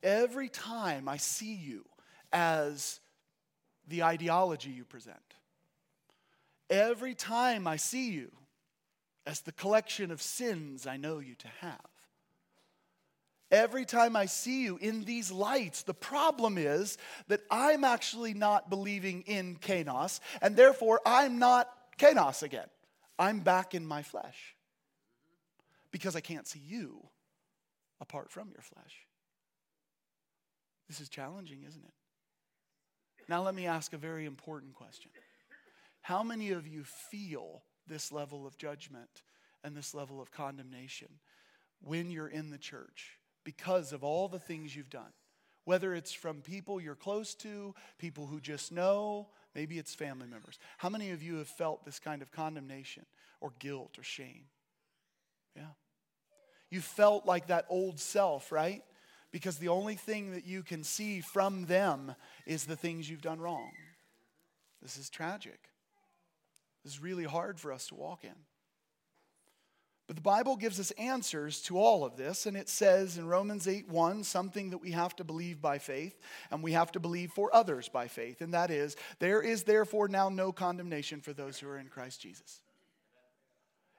Every 0.03 0.49
time 0.49 1.09
I 1.09 1.17
see 1.17 1.53
you 1.53 1.85
as 2.31 2.99
the 3.87 4.03
ideology 4.03 4.69
you 4.69 4.85
present, 4.85 5.17
every 6.69 7.15
time 7.15 7.67
I 7.67 7.77
see 7.77 8.11
you 8.11 8.31
as 9.25 9.41
the 9.41 9.51
collection 9.51 10.11
of 10.11 10.21
sins 10.21 10.85
I 10.85 10.97
know 10.97 11.19
you 11.19 11.35
to 11.35 11.47
have, 11.61 11.89
Every 13.49 13.85
time 13.85 14.17
I 14.17 14.25
see 14.25 14.63
you 14.63 14.77
in 14.77 15.05
these 15.05 15.31
lights, 15.31 15.83
the 15.83 15.93
problem 15.93 16.57
is 16.57 16.97
that 17.29 17.41
I'm 17.49 17.85
actually 17.85 18.33
not 18.33 18.69
believing 18.69 19.21
in 19.21 19.55
Kainos, 19.55 20.19
and 20.41 20.55
therefore 20.55 20.99
I'm 21.05 21.39
not 21.39 21.69
Kainos 21.97 22.43
again. 22.43 22.67
I'm 23.17 23.39
back 23.39 23.73
in 23.73 23.85
my 23.85 24.03
flesh 24.03 24.56
because 25.91 26.15
I 26.15 26.21
can't 26.21 26.47
see 26.47 26.59
you 26.59 27.07
apart 27.99 28.31
from 28.31 28.49
your 28.49 28.61
flesh. 28.61 29.05
This 30.87 31.01
is 31.01 31.09
challenging, 31.09 31.63
isn't 31.67 31.83
it? 31.83 31.93
Now, 33.29 33.43
let 33.43 33.55
me 33.55 33.65
ask 33.65 33.93
a 33.93 33.97
very 33.97 34.25
important 34.25 34.73
question. 34.73 35.11
How 36.01 36.23
many 36.23 36.51
of 36.51 36.65
you 36.65 36.83
feel 36.83 37.63
this 37.87 38.11
level 38.11 38.47
of 38.47 38.57
judgment 38.57 39.23
and 39.63 39.75
this 39.75 39.93
level 39.93 40.21
of 40.21 40.31
condemnation 40.31 41.09
when 41.81 42.09
you're 42.09 42.29
in 42.29 42.49
the 42.51 42.57
church? 42.57 43.17
because 43.47 43.93
of 43.93 44.03
all 44.03 44.27
the 44.27 44.39
things 44.39 44.75
you've 44.75 44.89
done. 44.89 45.13
Whether 45.63 45.93
it's 45.93 46.11
from 46.11 46.41
people 46.41 46.81
you're 46.81 46.95
close 46.95 47.33
to, 47.35 47.73
people 47.97 48.25
who 48.27 48.41
just 48.41 48.73
know, 48.73 49.29
maybe 49.55 49.79
it's 49.79 49.95
family 49.95 50.27
members. 50.27 50.59
How 50.77 50.89
many 50.89 51.11
of 51.11 51.23
you 51.23 51.37
have 51.37 51.47
felt 51.47 51.85
this 51.85 51.97
kind 51.97 52.21
of 52.21 52.29
condemnation 52.29 53.05
or 53.39 53.53
guilt 53.57 53.97
or 53.97 54.03
shame? 54.03 54.47
Yeah. 55.57 55.63
You 56.69 56.81
felt 56.81 57.25
like 57.25 57.47
that 57.47 57.65
old 57.69 57.99
self, 57.99 58.51
right? 58.51 58.83
Because 59.31 59.57
the 59.57 59.69
only 59.69 59.95
thing 59.95 60.31
that 60.31 60.45
you 60.45 60.63
can 60.63 60.83
see 60.83 61.21
from 61.21 61.65
them 61.65 62.15
is 62.45 62.65
the 62.65 62.75
things 62.75 63.09
you've 63.09 63.21
done 63.21 63.39
wrong. 63.39 63.71
This 64.81 64.97
is 64.97 65.09
tragic. 65.09 65.59
This 66.83 66.93
is 66.93 67.01
really 67.01 67.25
hard 67.25 67.59
for 67.59 67.73
us 67.73 67.87
to 67.87 67.95
walk 67.95 68.23
in. 68.23 68.35
But 70.07 70.15
the 70.15 70.21
Bible 70.21 70.55
gives 70.55 70.79
us 70.79 70.91
answers 70.91 71.61
to 71.63 71.77
all 71.77 72.05
of 72.05 72.15
this, 72.15 72.45
and 72.45 72.55
it 72.55 72.69
says 72.69 73.17
in 73.17 73.27
Romans 73.27 73.67
8 73.67 73.89
1 73.89 74.23
something 74.23 74.69
that 74.69 74.77
we 74.77 74.91
have 74.91 75.13
to 75.17 75.25
believe 75.25 75.61
by 75.61 75.79
faith, 75.79 76.17
and 76.49 76.63
we 76.63 76.71
have 76.71 76.93
to 76.93 76.99
believe 77.01 77.31
for 77.33 77.53
others 77.53 77.89
by 77.89 78.07
faith, 78.07 78.39
and 78.39 78.53
that 78.53 78.71
is, 78.71 78.95
there 79.19 79.41
is 79.41 79.63
therefore 79.63 80.07
now 80.07 80.29
no 80.29 80.53
condemnation 80.53 81.19
for 81.19 81.33
those 81.33 81.59
who 81.59 81.67
are 81.67 81.77
in 81.77 81.87
Christ 81.87 82.21
Jesus. 82.21 82.61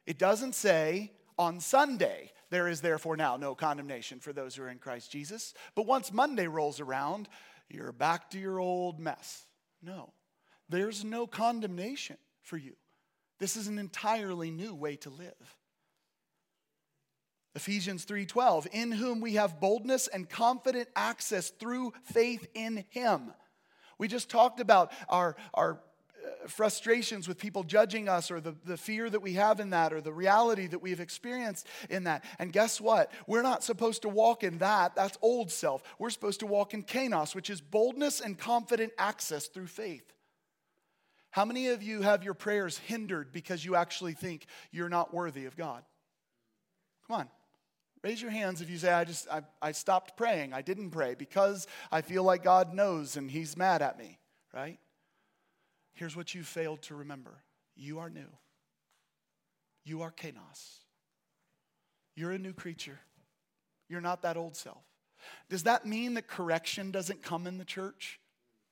It 0.06 0.18
doesn't 0.18 0.54
say 0.54 1.12
on 1.38 1.60
Sunday, 1.60 2.32
there 2.50 2.68
is 2.68 2.80
therefore 2.80 3.16
now 3.16 3.36
no 3.36 3.54
condemnation 3.54 4.20
for 4.20 4.32
those 4.32 4.54
who 4.54 4.62
are 4.62 4.68
in 4.68 4.78
Christ 4.78 5.12
Jesus, 5.12 5.54
but 5.74 5.86
once 5.86 6.12
Monday 6.12 6.46
rolls 6.46 6.80
around, 6.80 7.28
you're 7.68 7.92
back 7.92 8.30
to 8.30 8.38
your 8.38 8.58
old 8.58 8.98
mess. 8.98 9.44
No, 9.82 10.12
there's 10.68 11.04
no 11.04 11.26
condemnation 11.26 12.16
for 12.42 12.56
you. 12.56 12.74
This 13.38 13.56
is 13.56 13.68
an 13.68 13.78
entirely 13.78 14.50
new 14.50 14.74
way 14.74 14.96
to 14.96 15.10
live. 15.10 15.56
Ephesians 17.54 18.04
3:12, 18.04 18.66
in 18.72 18.92
whom 18.92 19.20
we 19.20 19.34
have 19.34 19.60
boldness 19.60 20.08
and 20.08 20.28
confident 20.28 20.88
access 20.94 21.50
through 21.50 21.92
faith 22.04 22.48
in 22.54 22.84
him. 22.90 23.32
We 23.98 24.06
just 24.06 24.30
talked 24.30 24.60
about 24.60 24.92
our, 25.08 25.36
our 25.54 25.80
frustrations 26.46 27.28
with 27.28 27.38
people 27.38 27.62
judging 27.62 28.08
us 28.08 28.30
or 28.30 28.40
the, 28.40 28.54
the 28.64 28.76
fear 28.76 29.08
that 29.10 29.20
we 29.20 29.34
have 29.34 29.60
in 29.60 29.70
that 29.70 29.92
or 29.92 30.00
the 30.00 30.12
reality 30.12 30.66
that 30.66 30.80
we've 30.80 31.00
experienced 31.00 31.66
in 31.90 32.04
that. 32.04 32.24
And 32.38 32.52
guess 32.52 32.80
what? 32.80 33.12
We're 33.26 33.42
not 33.42 33.62
supposed 33.62 34.02
to 34.02 34.08
walk 34.08 34.42
in 34.42 34.58
that. 34.58 34.94
That's 34.94 35.18
old 35.22 35.50
self. 35.50 35.82
We're 35.98 36.10
supposed 36.10 36.40
to 36.40 36.46
walk 36.46 36.74
in 36.74 36.84
kainos, 36.84 37.34
which 37.34 37.50
is 37.50 37.60
boldness 37.60 38.20
and 38.20 38.38
confident 38.38 38.92
access 38.98 39.46
through 39.46 39.66
faith. 39.66 40.12
How 41.30 41.44
many 41.44 41.68
of 41.68 41.82
you 41.82 42.02
have 42.02 42.24
your 42.24 42.34
prayers 42.34 42.78
hindered 42.78 43.32
because 43.32 43.64
you 43.64 43.76
actually 43.76 44.14
think 44.14 44.46
you're 44.70 44.88
not 44.88 45.12
worthy 45.12 45.44
of 45.44 45.56
God? 45.56 45.84
Come 47.06 47.20
on. 47.20 47.28
Raise 48.02 48.22
your 48.22 48.30
hands 48.30 48.60
if 48.60 48.70
you 48.70 48.78
say, 48.78 48.92
I 48.92 49.04
just, 49.04 49.28
I, 49.28 49.42
I 49.60 49.72
stopped 49.72 50.16
praying. 50.16 50.52
I 50.52 50.62
didn't 50.62 50.90
pray 50.90 51.14
because 51.14 51.66
I 51.90 52.00
feel 52.00 52.22
like 52.22 52.44
God 52.44 52.72
knows 52.72 53.16
and 53.16 53.30
He's 53.30 53.56
mad 53.56 53.82
at 53.82 53.98
me, 53.98 54.18
right? 54.54 54.78
Here's 55.98 56.14
what 56.14 56.32
you 56.32 56.44
failed 56.44 56.80
to 56.82 56.94
remember 56.94 57.42
you 57.74 57.98
are 57.98 58.08
new. 58.08 58.30
You 59.84 60.02
are 60.02 60.12
kainos. 60.12 60.84
You're 62.14 62.30
a 62.30 62.38
new 62.38 62.52
creature. 62.52 63.00
You're 63.88 64.00
not 64.00 64.22
that 64.22 64.36
old 64.36 64.54
self. 64.54 64.84
Does 65.50 65.64
that 65.64 65.86
mean 65.86 66.14
that 66.14 66.28
correction 66.28 66.92
doesn't 66.92 67.22
come 67.24 67.48
in 67.48 67.58
the 67.58 67.64
church? 67.64 68.20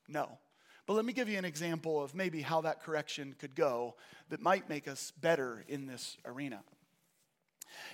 No. 0.07 0.39
But 0.87 0.95
let 0.95 1.05
me 1.05 1.13
give 1.13 1.29
you 1.29 1.37
an 1.37 1.45
example 1.45 2.01
of 2.01 2.15
maybe 2.15 2.43
how 2.43 2.61
that 2.61 2.85
correction 2.85 3.35
could 3.41 3.57
go 3.57 3.97
that 4.29 4.41
might 4.41 4.69
make 4.69 4.87
us 4.87 5.13
better 5.21 5.65
in 5.67 5.87
this 5.87 6.17
arena. 6.25 6.61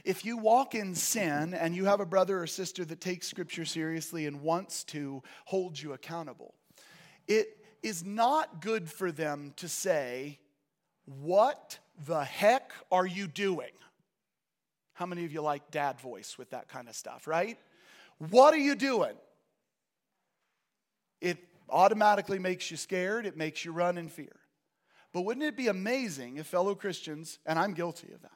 If 0.05 0.27
you 0.27 0.37
walk 0.37 0.75
in 0.75 0.95
sin 0.95 1.55
and 1.55 1.75
you 1.75 1.87
have 1.87 2.01
a 2.01 2.07
brother 2.07 2.43
or 2.43 2.47
sister 2.47 2.85
that 2.85 3.01
takes 3.01 3.29
Scripture 3.29 3.65
seriously 3.65 4.27
and 4.27 4.43
wants 4.43 4.85
to 4.85 5.23
hold 5.47 5.81
you 5.81 5.95
accountable, 5.95 6.55
it 7.27 7.62
is 7.83 8.05
not 8.05 8.61
good 8.61 8.91
for 8.91 9.11
them 9.11 9.53
to 9.57 9.69
say, 9.69 10.39
What 11.05 11.79
the 12.07 12.25
heck 12.25 12.73
are 12.91 13.07
you 13.07 13.27
doing? 13.27 13.73
How 14.95 15.07
many 15.07 15.25
of 15.25 15.33
you 15.33 15.41
like 15.41 15.71
dad 15.71 16.01
voice 16.01 16.37
with 16.39 16.51
that 16.51 16.69
kind 16.69 16.89
of 16.89 16.95
stuff, 16.95 17.27
right? 17.27 17.59
What 18.19 18.55
are 18.55 18.59
you 18.59 18.75
doing? 18.75 19.15
It 21.21 21.39
automatically 21.69 22.39
makes 22.39 22.71
you 22.71 22.77
scared, 22.77 23.27
it 23.27 23.37
makes 23.37 23.65
you 23.65 23.73
run 23.73 23.99
in 23.99 24.09
fear. 24.09 24.37
But 25.13 25.23
wouldn't 25.23 25.45
it 25.45 25.57
be 25.57 25.69
amazing 25.69 26.37
if 26.37 26.47
fellow 26.47 26.75
Christians, 26.75 27.39
and 27.47 27.59
I'm 27.59 27.75
guilty 27.75 28.13
of 28.13 28.23
that, 28.23 28.31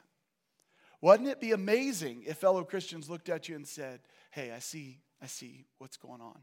Wouldn't 1.01 1.29
it 1.29 1.39
be 1.39 1.51
amazing 1.51 2.23
if 2.25 2.37
fellow 2.37 2.63
Christians 2.63 3.09
looked 3.09 3.29
at 3.29 3.47
you 3.47 3.55
and 3.55 3.67
said, 3.67 3.99
Hey, 4.31 4.51
I 4.51 4.59
see, 4.59 4.99
I 5.21 5.27
see 5.27 5.65
what's 5.77 5.97
going 5.97 6.21
on, 6.21 6.39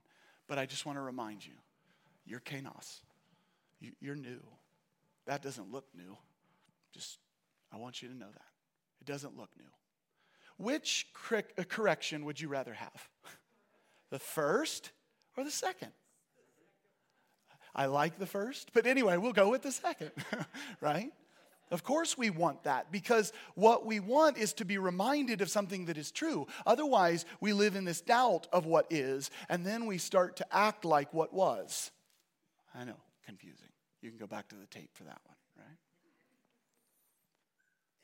but 0.48 0.58
I 0.58 0.66
just 0.66 0.86
want 0.86 0.96
to 0.96 1.02
remind 1.02 1.44
you, 1.44 1.54
you're 2.26 2.40
Kainos. 2.40 3.00
You're 4.00 4.16
new. 4.16 4.40
That 5.26 5.42
doesn't 5.42 5.70
look 5.70 5.86
new. 5.94 6.16
Just, 6.92 7.18
I 7.72 7.76
want 7.76 8.02
you 8.02 8.08
to 8.08 8.14
know 8.14 8.30
that. 8.30 8.46
It 9.00 9.06
doesn't 9.06 9.36
look 9.36 9.50
new. 9.58 9.64
Which 10.56 11.06
uh, 11.32 11.42
correction 11.68 12.24
would 12.24 12.40
you 12.40 12.48
rather 12.48 12.74
have? 12.74 13.08
The 14.10 14.18
first 14.20 14.92
or 15.36 15.42
the 15.42 15.50
second? 15.50 15.90
I 17.74 17.86
like 17.86 18.16
the 18.16 18.26
first, 18.26 18.70
but 18.72 18.86
anyway, 18.86 19.16
we'll 19.16 19.32
go 19.32 19.50
with 19.50 19.62
the 19.62 19.72
second, 19.72 20.12
right? 20.80 21.10
Of 21.72 21.82
course, 21.82 22.16
we 22.16 22.30
want 22.30 22.62
that 22.62 22.92
because 22.92 23.32
what 23.56 23.84
we 23.84 23.98
want 23.98 24.38
is 24.38 24.52
to 24.54 24.64
be 24.64 24.78
reminded 24.78 25.40
of 25.40 25.50
something 25.50 25.86
that 25.86 25.98
is 25.98 26.12
true. 26.12 26.46
Otherwise, 26.64 27.24
we 27.40 27.52
live 27.52 27.74
in 27.74 27.84
this 27.84 28.00
doubt 28.00 28.46
of 28.52 28.66
what 28.66 28.86
is, 28.90 29.32
and 29.48 29.66
then 29.66 29.86
we 29.86 29.98
start 29.98 30.36
to 30.36 30.46
act 30.54 30.84
like 30.84 31.12
what 31.12 31.32
was. 31.34 31.90
I 32.74 32.84
know, 32.84 32.96
confusing. 33.24 33.68
You 34.00 34.10
can 34.10 34.18
go 34.18 34.26
back 34.26 34.48
to 34.48 34.56
the 34.56 34.66
tape 34.66 34.90
for 34.94 35.04
that 35.04 35.20
one, 35.24 35.36
right? 35.56 35.78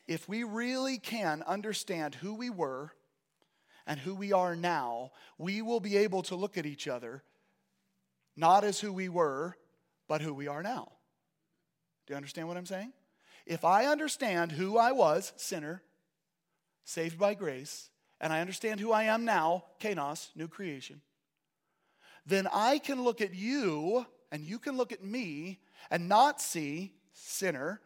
If 0.07 0.29
we 0.29 0.45
really 0.45 0.99
can 0.99 1.43
understand 1.43 2.17
who 2.17 2.35
we 2.35 2.51
were 2.51 2.93
and 3.87 4.01
who 4.01 4.15
we 4.15 4.33
are 4.33 4.57
now, 4.57 5.13
we 5.39 5.63
will 5.63 5.81
be 5.81 5.97
able 5.99 6.23
to 6.25 6.37
look 6.37 6.57
at 6.57 6.67
each 6.67 6.89
other 6.89 7.23
not 8.37 8.65
as 8.65 8.81
who 8.81 8.93
we 8.93 9.09
were, 9.09 9.57
but 10.09 10.23
who 10.23 10.33
we 10.33 10.49
are 10.49 10.63
now. 10.63 10.93
Do 12.07 12.13
you 12.13 12.17
understand 12.17 12.49
what 12.49 12.57
I'm 12.57 12.67
saying? 12.67 12.93
If 13.47 13.65
I 13.65 13.87
understand 13.87 14.53
who 14.53 14.79
I 14.79 14.93
was, 14.93 15.33
sinner, 15.37 15.83
saved 16.85 17.19
by 17.19 17.35
grace, 17.35 17.91
and 18.21 18.33
I 18.33 18.41
understand 18.41 18.81
who 18.81 18.93
I 18.93 19.05
am 19.05 19.25
now, 19.25 19.65
Kainos, 19.81 20.31
new 20.35 20.49
creation, 20.49 21.03
then 22.25 22.49
I 22.53 22.79
can 22.79 23.03
look 23.03 23.21
at 23.21 23.35
you 23.35 24.07
and 24.33 24.45
you 24.45 24.59
can 24.59 24.77
look 24.77 24.93
at 24.93 25.03
me 25.03 25.61
and 25.91 26.09
not 26.09 26.41
see 26.41 26.93
sinner. 27.13 27.81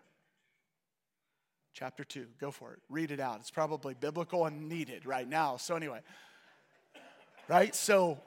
Chapter 1.72 2.04
2, 2.04 2.26
go 2.40 2.50
for 2.50 2.72
it. 2.74 2.80
Read 2.88 3.10
it 3.10 3.20
out. 3.20 3.40
It's 3.40 3.50
probably 3.50 3.94
biblical 3.94 4.46
and 4.46 4.68
needed 4.68 5.06
right 5.06 5.28
now. 5.28 5.56
So, 5.56 5.74
anyway, 5.74 6.00
right? 7.48 7.74
So, 7.74 8.18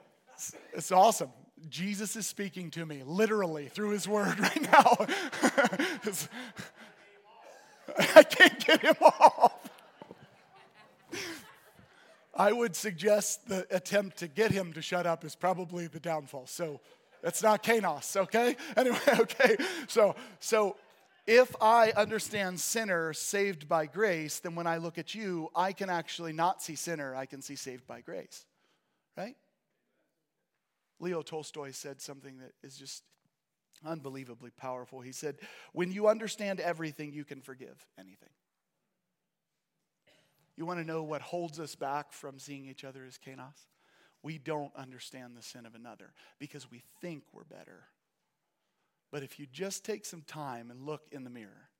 it's 0.72 0.92
awesome. 0.92 1.30
Jesus 1.68 2.14
is 2.14 2.26
speaking 2.26 2.70
to 2.72 2.86
me 2.86 3.02
literally 3.04 3.68
through 3.68 3.90
his 3.90 4.06
word 4.06 4.38
right 4.40 4.62
now. 4.62 5.06
I 7.98 8.22
can't 8.22 8.64
get 8.64 8.80
him 8.80 8.96
off. 9.02 9.70
I 12.34 12.52
would 12.52 12.76
suggest 12.76 13.48
the 13.48 13.66
attempt 13.74 14.18
to 14.18 14.28
get 14.28 14.52
him 14.52 14.72
to 14.74 14.82
shut 14.82 15.06
up 15.06 15.24
is 15.24 15.34
probably 15.34 15.88
the 15.88 15.98
downfall. 15.98 16.46
So 16.46 16.80
that's 17.22 17.42
not 17.42 17.62
Kainos, 17.62 18.16
okay? 18.16 18.56
Anyway, 18.76 18.98
okay. 19.20 19.56
So 19.86 20.14
so 20.40 20.76
if 21.26 21.54
I 21.60 21.92
understand 21.92 22.58
sinner 22.58 23.12
saved 23.12 23.68
by 23.68 23.86
grace, 23.86 24.40
then 24.40 24.54
when 24.54 24.66
I 24.66 24.78
look 24.78 24.96
at 24.96 25.14
you, 25.14 25.50
I 25.54 25.72
can 25.72 25.90
actually 25.90 26.32
not 26.32 26.62
see 26.62 26.74
sinner, 26.74 27.14
I 27.14 27.26
can 27.26 27.42
see 27.42 27.54
saved 27.54 27.86
by 27.86 28.00
grace. 28.00 28.46
Right? 29.16 29.36
Leo 31.00 31.22
Tolstoy 31.22 31.72
said 31.72 32.00
something 32.00 32.38
that 32.38 32.52
is 32.62 32.76
just 32.76 33.02
unbelievably 33.84 34.50
powerful. 34.56 35.00
He 35.00 35.12
said, 35.12 35.36
When 35.72 35.92
you 35.92 36.08
understand 36.08 36.60
everything, 36.60 37.12
you 37.12 37.24
can 37.24 37.40
forgive 37.40 37.86
anything. 37.98 38.30
You 40.56 40.66
want 40.66 40.80
to 40.80 40.84
know 40.86 41.02
what 41.02 41.20
holds 41.20 41.60
us 41.60 41.76
back 41.76 42.12
from 42.12 42.38
seeing 42.38 42.66
each 42.66 42.84
other 42.84 43.04
as 43.04 43.18
Kainos? 43.18 43.66
We 44.22 44.38
don't 44.38 44.74
understand 44.74 45.36
the 45.36 45.42
sin 45.42 45.66
of 45.66 45.74
another 45.74 46.12
because 46.38 46.70
we 46.70 46.82
think 47.00 47.24
we're 47.32 47.44
better. 47.44 47.84
But 49.10 49.22
if 49.22 49.38
you 49.38 49.46
just 49.50 49.84
take 49.84 50.04
some 50.04 50.22
time 50.22 50.70
and 50.70 50.84
look 50.84 51.02
in 51.12 51.24
the 51.24 51.30
mirror, 51.30 51.70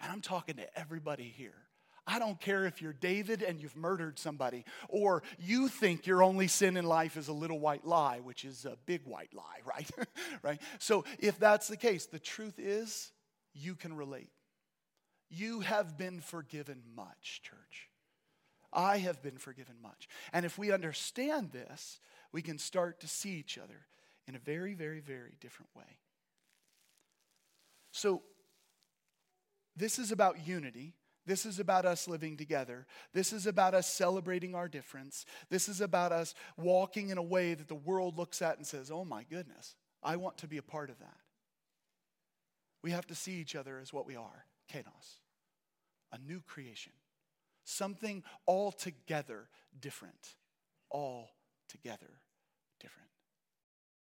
and 0.00 0.12
I'm 0.12 0.20
talking 0.20 0.56
to 0.56 0.78
everybody 0.78 1.32
here, 1.34 1.68
I 2.06 2.18
don't 2.18 2.38
care 2.38 2.66
if 2.66 2.82
you're 2.82 2.92
David 2.92 3.42
and 3.42 3.60
you've 3.60 3.76
murdered 3.76 4.18
somebody, 4.18 4.64
or 4.88 5.22
you 5.38 5.68
think 5.68 6.06
your 6.06 6.22
only 6.22 6.48
sin 6.48 6.76
in 6.76 6.84
life 6.84 7.16
is 7.16 7.28
a 7.28 7.32
little 7.32 7.58
white 7.58 7.86
lie, 7.86 8.20
which 8.20 8.44
is 8.44 8.66
a 8.66 8.76
big 8.84 9.02
white 9.06 9.32
lie, 9.32 9.60
right? 9.64 9.90
right? 10.42 10.60
So 10.78 11.04
if 11.18 11.38
that's 11.38 11.68
the 11.68 11.76
case, 11.76 12.06
the 12.06 12.18
truth 12.18 12.58
is 12.58 13.12
you 13.54 13.74
can 13.74 13.96
relate. 13.96 14.30
You 15.30 15.60
have 15.60 15.96
been 15.96 16.20
forgiven 16.20 16.82
much, 16.94 17.40
church. 17.42 17.88
I 18.74 18.98
have 18.98 19.22
been 19.22 19.38
forgiven 19.38 19.76
much. 19.82 20.08
And 20.32 20.44
if 20.44 20.58
we 20.58 20.72
understand 20.72 21.52
this, 21.52 22.00
we 22.32 22.42
can 22.42 22.58
start 22.58 23.00
to 23.00 23.08
see 23.08 23.30
each 23.30 23.58
other 23.58 23.86
in 24.26 24.34
a 24.34 24.38
very, 24.38 24.74
very, 24.74 25.00
very 25.00 25.36
different 25.40 25.70
way. 25.76 25.98
So, 27.92 28.22
this 29.76 29.98
is 29.98 30.12
about 30.12 30.46
unity. 30.46 30.94
This 31.26 31.46
is 31.46 31.58
about 31.58 31.86
us 31.86 32.06
living 32.06 32.36
together. 32.36 32.86
This 33.12 33.32
is 33.32 33.46
about 33.46 33.74
us 33.74 33.88
celebrating 33.88 34.54
our 34.54 34.68
difference. 34.68 35.24
This 35.48 35.68
is 35.68 35.80
about 35.80 36.12
us 36.12 36.34
walking 36.56 37.08
in 37.08 37.18
a 37.18 37.22
way 37.22 37.54
that 37.54 37.68
the 37.68 37.74
world 37.74 38.18
looks 38.18 38.42
at 38.42 38.58
and 38.58 38.66
says, 38.66 38.90
oh 38.90 39.04
my 39.04 39.24
goodness, 39.24 39.74
I 40.02 40.16
want 40.16 40.38
to 40.38 40.46
be 40.46 40.58
a 40.58 40.62
part 40.62 40.90
of 40.90 40.98
that. 40.98 41.16
We 42.82 42.90
have 42.90 43.06
to 43.06 43.14
see 43.14 43.32
each 43.40 43.56
other 43.56 43.78
as 43.78 43.92
what 43.92 44.06
we 44.06 44.16
are 44.16 44.44
Kainos, 44.72 45.20
a 46.12 46.18
new 46.18 46.40
creation, 46.40 46.92
something 47.64 48.22
altogether 48.46 49.48
different. 49.78 50.36
Altogether. 50.90 52.20